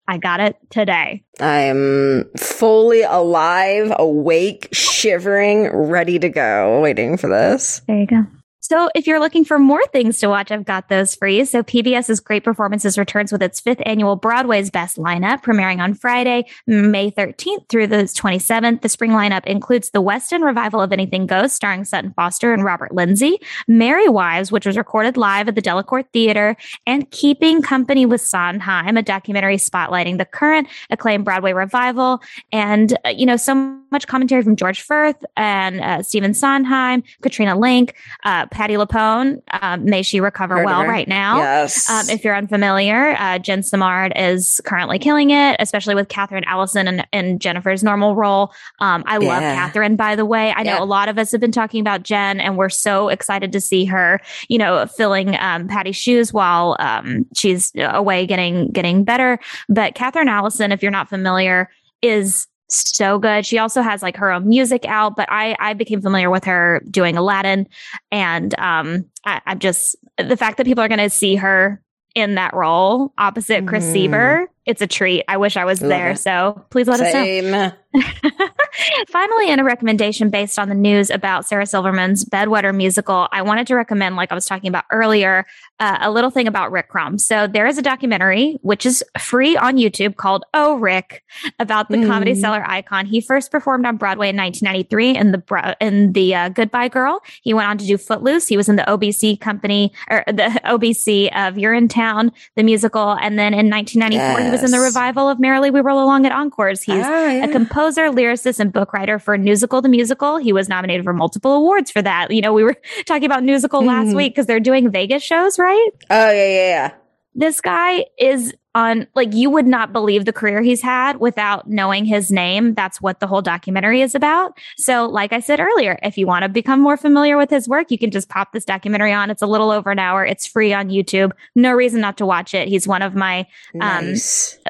I 0.06 0.18
got 0.18 0.40
it 0.40 0.56
today. 0.70 1.22
I'm 1.38 2.30
fully 2.36 3.02
alive, 3.02 3.92
awake, 3.96 4.68
shivering, 4.72 5.68
ready 5.68 6.18
to 6.18 6.28
go, 6.28 6.80
waiting 6.80 7.16
for 7.16 7.28
this. 7.28 7.82
There 7.86 7.98
you 7.98 8.06
go. 8.06 8.26
So, 8.70 8.88
if 8.94 9.08
you're 9.08 9.18
looking 9.18 9.44
for 9.44 9.58
more 9.58 9.84
things 9.86 10.20
to 10.20 10.28
watch, 10.28 10.52
I've 10.52 10.64
got 10.64 10.88
those 10.88 11.16
for 11.16 11.26
you. 11.26 11.44
So, 11.44 11.64
PBS's 11.64 12.20
Great 12.20 12.44
Performances 12.44 12.96
returns 12.96 13.32
with 13.32 13.42
its 13.42 13.58
fifth 13.58 13.82
annual 13.84 14.14
Broadway's 14.14 14.70
Best 14.70 14.96
lineup, 14.96 15.42
premiering 15.42 15.80
on 15.80 15.92
Friday, 15.92 16.44
May 16.68 17.10
13th 17.10 17.68
through 17.68 17.88
the 17.88 18.04
27th. 18.04 18.82
The 18.82 18.88
spring 18.88 19.10
lineup 19.10 19.44
includes 19.44 19.90
the 19.90 20.00
West 20.00 20.32
End 20.32 20.44
revival 20.44 20.80
of 20.80 20.92
Anything 20.92 21.26
Goes, 21.26 21.52
starring 21.52 21.84
Sutton 21.84 22.12
Foster 22.12 22.52
and 22.52 22.62
Robert 22.62 22.94
Lindsay, 22.94 23.38
Merry 23.66 24.08
Wives, 24.08 24.52
which 24.52 24.66
was 24.66 24.76
recorded 24.76 25.16
live 25.16 25.48
at 25.48 25.56
the 25.56 25.62
Delacorte 25.62 26.06
Theater, 26.12 26.56
and 26.86 27.10
Keeping 27.10 27.62
Company 27.62 28.06
with 28.06 28.20
Sondheim, 28.20 28.96
a 28.96 29.02
documentary 29.02 29.56
spotlighting 29.56 30.18
the 30.18 30.24
current 30.24 30.68
acclaimed 30.90 31.24
Broadway 31.24 31.52
revival. 31.52 32.22
And, 32.52 32.96
uh, 33.04 33.08
you 33.08 33.26
know, 33.26 33.36
so 33.36 33.80
much 33.90 34.06
commentary 34.06 34.42
from 34.42 34.54
George 34.54 34.80
Furth 34.80 35.24
and 35.36 35.80
uh, 35.80 36.04
Stephen 36.04 36.34
Sondheim, 36.34 37.02
Katrina 37.20 37.56
Lenk, 37.56 37.94
uh, 38.22 38.46
Patti 38.60 38.74
LuPone. 38.74 39.40
Um, 39.62 39.86
may 39.86 40.02
she 40.02 40.20
recover 40.20 40.56
Heard 40.56 40.66
well 40.66 40.84
right 40.84 41.08
now. 41.08 41.38
Yes. 41.38 41.88
Um, 41.88 42.10
if 42.10 42.22
you're 42.22 42.36
unfamiliar, 42.36 43.16
uh, 43.18 43.38
Jen 43.38 43.62
Simard 43.62 44.12
is 44.16 44.60
currently 44.66 44.98
killing 44.98 45.30
it, 45.30 45.56
especially 45.60 45.94
with 45.94 46.08
Kathryn 46.08 46.44
Allison 46.44 46.86
and, 46.86 47.06
and 47.10 47.40
Jennifer's 47.40 47.82
normal 47.82 48.14
role. 48.14 48.52
Um, 48.80 49.02
I 49.06 49.16
love 49.16 49.42
Kathryn, 49.42 49.96
by 49.96 50.14
the 50.14 50.26
way. 50.26 50.52
I 50.54 50.62
know 50.62 50.82
a 50.82 50.84
lot 50.84 51.08
of 51.08 51.16
us 51.16 51.32
have 51.32 51.40
been 51.40 51.52
talking 51.52 51.80
about 51.80 52.02
Jen, 52.02 52.38
and 52.38 52.58
we're 52.58 52.68
so 52.68 53.08
excited 53.08 53.50
to 53.52 53.62
see 53.62 53.86
her, 53.86 54.20
you 54.50 54.58
know, 54.58 54.84
filling 54.84 55.36
um, 55.38 55.66
Patti's 55.66 55.96
shoes 55.96 56.30
while 56.30 56.76
um, 56.80 57.24
she's 57.34 57.72
away 57.76 58.26
getting 58.26 58.68
getting 58.72 59.04
better. 59.04 59.38
But 59.70 59.94
Kathryn 59.94 60.26
Allison, 60.26 60.70
if 60.70 60.82
you're 60.82 60.92
not 60.92 61.08
familiar, 61.08 61.70
is 62.02 62.46
so 62.70 63.18
good. 63.18 63.44
She 63.46 63.58
also 63.58 63.82
has 63.82 64.02
like 64.02 64.16
her 64.16 64.30
own 64.32 64.48
music 64.48 64.84
out, 64.86 65.16
but 65.16 65.28
I 65.30 65.56
I 65.58 65.74
became 65.74 66.00
familiar 66.00 66.30
with 66.30 66.44
her 66.44 66.82
doing 66.90 67.16
Aladdin, 67.16 67.66
and 68.10 68.58
um 68.58 69.06
I, 69.24 69.40
I'm 69.46 69.58
just 69.58 69.96
the 70.18 70.36
fact 70.36 70.56
that 70.58 70.66
people 70.66 70.82
are 70.84 70.88
going 70.88 70.98
to 70.98 71.10
see 71.10 71.36
her 71.36 71.82
in 72.14 72.34
that 72.34 72.52
role 72.54 73.12
opposite 73.18 73.66
Chris 73.66 73.84
Mhm. 73.84 74.10
Sieber. 74.10 74.46
It's 74.66 74.82
a 74.82 74.86
treat. 74.86 75.24
I 75.28 75.36
wish 75.36 75.56
I 75.56 75.64
was 75.64 75.80
Love 75.80 75.90
there. 75.90 76.10
it. 76.12 76.18
So 76.18 76.64
please 76.70 76.86
let 76.88 77.00
us 77.00 77.12
know. 77.14 77.72
Finally, 79.08 79.50
in 79.50 79.58
a 79.58 79.64
recommendation 79.64 80.30
based 80.30 80.58
on 80.58 80.68
the 80.68 80.74
news 80.74 81.10
about 81.10 81.46
Sarah 81.46 81.66
Silverman's 81.66 82.24
Bedwetter 82.24 82.74
musical, 82.74 83.28
I 83.32 83.42
wanted 83.42 83.66
to 83.68 83.74
recommend, 83.74 84.16
like 84.16 84.30
I 84.30 84.34
was 84.34 84.46
talking 84.46 84.68
about 84.68 84.84
earlier, 84.90 85.44
uh, 85.80 85.98
a 86.00 86.10
little 86.10 86.30
thing 86.30 86.46
about 86.46 86.70
Rick 86.72 86.88
Crom. 86.88 87.18
So 87.18 87.46
there 87.46 87.66
is 87.66 87.78
a 87.78 87.82
documentary 87.82 88.58
which 88.62 88.84
is 88.86 89.02
free 89.18 89.56
on 89.56 89.76
YouTube 89.76 90.16
called 90.16 90.44
"Oh 90.54 90.76
Rick" 90.76 91.22
about 91.58 91.88
the 91.88 92.06
comedy 92.06 92.32
Mm. 92.32 92.40
cellar 92.40 92.64
icon. 92.68 93.06
He 93.06 93.20
first 93.20 93.50
performed 93.50 93.86
on 93.86 93.96
Broadway 93.96 94.28
in 94.28 94.36
1993 94.36 95.16
in 95.16 95.32
the 95.32 95.76
in 95.80 96.12
the 96.12 96.34
uh, 96.34 96.48
Goodbye 96.50 96.88
Girl. 96.88 97.20
He 97.42 97.54
went 97.54 97.68
on 97.68 97.78
to 97.78 97.86
do 97.86 97.96
Footloose. 97.96 98.46
He 98.46 98.56
was 98.56 98.68
in 98.68 98.76
the 98.76 98.84
OBC 98.84 99.40
company 99.40 99.92
or 100.10 100.22
the 100.26 100.60
OBC 100.64 101.28
of 101.28 101.54
Urinetown, 101.54 102.30
the 102.56 102.62
musical, 102.62 103.12
and 103.20 103.38
then 103.38 103.54
in 103.54 103.68
1994 103.70 104.44
he 104.44 104.50
was 104.50 104.62
in 104.62 104.70
the 104.70 104.78
revival 104.84 105.28
of 105.28 105.40
Merrily 105.40 105.70
We 105.70 105.80
Roll 105.80 106.02
Along 106.04 106.26
at 106.26 106.32
Encores. 106.32 106.82
He's 106.82 107.02
Ah, 107.04 107.26
yeah. 107.30 107.44
a 107.46 107.48
composer, 107.48 107.79
lyricist, 107.88 108.60
and 108.60 108.72
book 108.72 108.92
writer 108.92 109.18
for 109.18 109.36
Musical 109.38 109.80
the 109.80 109.88
Musical. 109.88 110.36
He 110.36 110.52
was 110.52 110.68
nominated 110.68 111.04
for 111.04 111.12
multiple 111.12 111.52
awards 111.54 111.90
for 111.90 112.02
that. 112.02 112.30
You 112.30 112.40
know, 112.42 112.52
we 112.52 112.62
were 112.62 112.76
talking 113.06 113.24
about 113.24 113.42
Musical 113.44 113.82
last 113.84 114.08
Mhm. 114.08 114.16
week 114.16 114.34
because 114.34 114.46
they're 114.46 114.60
doing 114.60 114.90
Vegas 114.90 115.22
shows, 115.22 115.58
right? 115.58 115.88
Oh 116.10 116.30
yeah, 116.30 116.32
yeah, 116.32 116.48
yeah. 116.68 116.90
This 117.34 117.60
guy 117.60 118.04
is 118.18 118.54
on, 118.74 119.06
like, 119.14 119.32
you 119.34 119.50
would 119.50 119.66
not 119.66 119.92
believe 119.92 120.24
the 120.24 120.32
career 120.32 120.62
he's 120.62 120.80
had 120.82 121.18
without 121.18 121.68
knowing 121.68 122.04
his 122.04 122.30
name. 122.30 122.74
That's 122.74 123.00
what 123.00 123.18
the 123.20 123.26
whole 123.26 123.42
documentary 123.42 124.00
is 124.00 124.14
about. 124.14 124.56
So, 124.76 125.06
like 125.06 125.32
I 125.32 125.40
said 125.40 125.58
earlier, 125.60 125.98
if 126.02 126.16
you 126.16 126.26
want 126.26 126.44
to 126.44 126.48
become 126.48 126.80
more 126.80 126.96
familiar 126.96 127.36
with 127.36 127.50
his 127.50 127.68
work, 127.68 127.90
you 127.90 127.98
can 127.98 128.10
just 128.10 128.28
pop 128.28 128.52
this 128.52 128.64
documentary 128.64 129.12
on. 129.12 129.28
It's 129.30 129.42
a 129.42 129.46
little 129.46 129.70
over 129.70 129.90
an 129.90 129.98
hour. 129.98 130.24
It's 130.24 130.46
free 130.46 130.72
on 130.72 130.88
YouTube. 130.88 131.32
No 131.56 131.72
reason 131.72 132.00
not 132.00 132.16
to 132.18 132.26
watch 132.26 132.54
it. 132.54 132.68
He's 132.68 132.86
one 132.86 133.02
of 133.02 133.14
my 133.14 133.46
Um, 133.80 134.14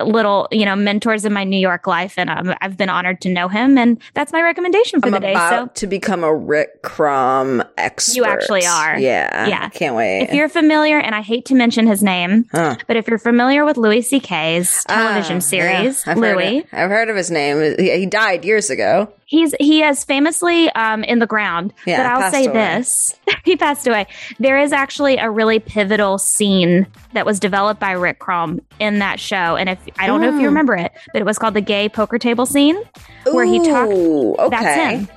little, 0.01 0.49
you 0.51 0.65
know, 0.65 0.77
mentors 0.77 1.25
in 1.25 1.33
my 1.33 1.45
New 1.45 1.59
York 1.59 1.87
life, 1.87 2.15
and 2.17 2.31
um, 2.31 2.55
I've 2.61 2.77
been 2.77 2.89
honored 2.89 3.21
to 3.23 3.29
know 3.29 3.49
him. 3.49 3.77
And 3.77 4.01
that's 4.15 4.33
my 4.33 4.41
recommendation 4.43 5.01
for 5.01 5.09
I'm 5.09 5.13
the 5.13 5.21
day. 5.21 5.33
about 5.33 5.77
So 5.77 5.81
to 5.81 5.87
become 5.87 6.25
a 6.25 6.35
Rick 6.35 6.83
Crom 6.83 7.63
expert. 7.77 8.17
You 8.17 8.25
actually 8.25 8.67
are. 8.67 8.99
Yeah. 8.99 9.47
Yeah. 9.47 9.69
Can't 9.71 9.95
wait. 9.95 10.23
if 10.23 10.33
you're 10.33 10.49
familiar, 10.49 10.99
and 10.99 11.15
I 11.15 11.21
hate 11.21 11.45
to 11.47 11.55
mention 11.55 11.87
his 11.87 12.03
name, 12.03 12.47
Huh. 12.53 12.77
but 12.87 12.97
if 12.97 13.07
you're 13.09 13.19
familiar 13.19 13.65
with 13.65 13.77
Louis 13.77 13.90
C.K.'s 14.01 14.85
television 14.85 15.37
Ah, 15.39 15.41
series, 15.41 16.05
yeah. 16.07 16.13
I've 16.13 16.19
heard 16.19 16.37
Louis, 16.37 16.59
of- 16.59 16.65
I've 16.73 16.91
heard 16.91 17.11
of 17.11 17.17
his 17.17 17.31
name. 17.31 17.77
He, 17.79 18.07
died 18.07 18.45
years 18.45 18.71
ago. 18.71 19.13
he's 19.27 19.55
he 19.59 19.83
is 19.83 20.05
famously 20.05 20.71
um, 20.71 21.03
in 21.05 21.19
the 21.19 21.27
ground. 21.27 21.73
Yeah, 21.87 21.97
but 21.99 22.07
I'll 22.25 22.31
say 22.31 22.45
away. 22.47 22.53
this: 22.55 23.19
he 23.45 23.57
passed 23.57 23.87
away. 23.87 24.07
There 24.39 24.59
is 24.59 24.73
actually 24.73 25.17
a 25.17 25.29
really 25.31 25.59
pivotal 25.59 26.19
scene 26.19 26.87
that 27.15 27.27
was 27.27 27.41
developed 27.41 27.81
by 27.81 27.93
Rick 27.93 28.19
Crom 28.21 28.61
in 28.79 29.01
that 29.01 29.19
show, 29.19 29.57
and 29.57 29.69
if 29.69 29.79
I 29.99 30.07
don't 30.07 30.21
know 30.21 30.29
if 30.29 30.35
you 30.35 30.41
Hmm. 30.41 30.45
remember 30.47 30.77
it, 30.77 30.93
but 31.13 31.21
it 31.21 31.25
was 31.25 31.39
called 31.39 31.55
the 31.55 31.61
gay 31.61 31.89
poker 31.89 32.19
table 32.19 32.47
scene. 32.47 32.77
Where 33.25 33.45
he 33.45 33.59
talked- 33.69 33.91
Ooh, 33.93 34.35
Okay. 34.39 34.49
That's 34.57 34.93
him. 35.01 35.09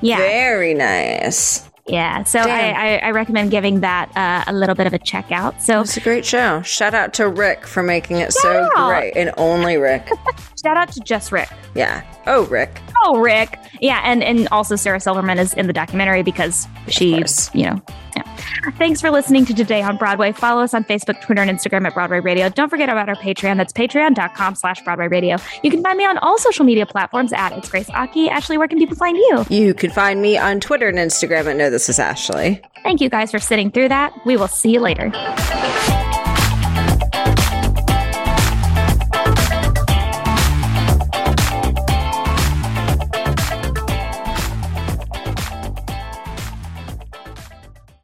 Yeah. 0.00 0.16
Very 0.18 0.74
nice. 0.74 1.68
Yeah, 1.88 2.22
so 2.22 2.38
I, 2.38 2.70
I, 2.70 2.96
I 2.98 3.10
recommend 3.10 3.50
giving 3.50 3.80
that 3.80 4.16
uh, 4.16 4.44
a 4.46 4.52
little 4.54 4.76
bit 4.76 4.86
of 4.86 4.92
a 4.92 4.98
check 4.98 5.32
out. 5.32 5.60
So 5.60 5.80
It's 5.80 5.96
a 5.96 6.00
great 6.00 6.24
show. 6.24 6.62
Shout 6.62 6.94
out 6.94 7.12
to 7.14 7.28
Rick 7.28 7.66
for 7.66 7.82
making 7.82 8.18
it 8.18 8.32
so 8.32 8.68
out. 8.76 8.88
great. 8.88 9.16
And 9.16 9.32
only 9.36 9.76
Rick. 9.78 10.08
shout 10.64 10.76
out 10.76 10.92
to 10.92 11.00
just 11.00 11.32
Rick. 11.32 11.48
yeah. 11.74 12.02
Oh, 12.26 12.46
Rick. 12.46 12.80
Oh, 13.04 13.18
Rick. 13.18 13.58
Yeah, 13.80 14.00
and 14.04 14.22
and 14.22 14.46
also 14.52 14.76
Sarah 14.76 15.00
Silverman 15.00 15.40
is 15.40 15.54
in 15.54 15.66
the 15.66 15.72
documentary 15.72 16.22
because 16.22 16.68
she, 16.86 17.14
course. 17.16 17.52
you 17.52 17.66
know. 17.66 17.82
Yeah. 18.16 18.22
Thanks 18.78 19.00
for 19.00 19.10
listening 19.10 19.44
to 19.46 19.54
Today 19.54 19.82
on 19.82 19.96
Broadway. 19.96 20.32
Follow 20.32 20.62
us 20.62 20.74
on 20.74 20.84
Facebook, 20.84 21.20
Twitter, 21.20 21.42
and 21.42 21.50
Instagram 21.50 21.86
at 21.86 21.94
Broadway 21.94 22.20
Radio. 22.20 22.48
Don't 22.48 22.68
forget 22.68 22.88
about 22.88 23.08
our 23.08 23.16
Patreon. 23.16 23.56
That's 23.56 23.72
patreon.com 23.72 24.54
slash 24.54 24.82
Broadway 24.82 25.08
Radio. 25.08 25.36
You 25.62 25.70
can 25.70 25.82
find 25.82 25.98
me 25.98 26.04
on 26.04 26.18
all 26.18 26.38
social 26.38 26.64
media 26.64 26.86
platforms 26.86 27.32
at 27.32 27.52
It's 27.52 27.68
Grace 27.68 27.90
Aki. 27.90 28.28
Ashley, 28.28 28.58
where 28.58 28.68
can 28.68 28.78
people 28.78 28.96
find 28.96 29.16
you? 29.16 29.44
You 29.48 29.74
can 29.74 29.90
find 29.90 30.20
me 30.20 30.36
on 30.38 30.60
Twitter 30.60 30.88
and 30.88 30.98
Instagram 30.98 31.46
at 31.46 31.56
No 31.56 31.70
This 31.70 31.88
Is 31.88 31.98
Ashley. 31.98 32.60
Thank 32.82 33.00
you 33.00 33.08
guys 33.08 33.30
for 33.30 33.38
sitting 33.38 33.70
through 33.70 33.88
that. 33.88 34.12
We 34.26 34.36
will 34.36 34.48
see 34.48 34.72
you 34.72 34.80
later. 34.80 35.10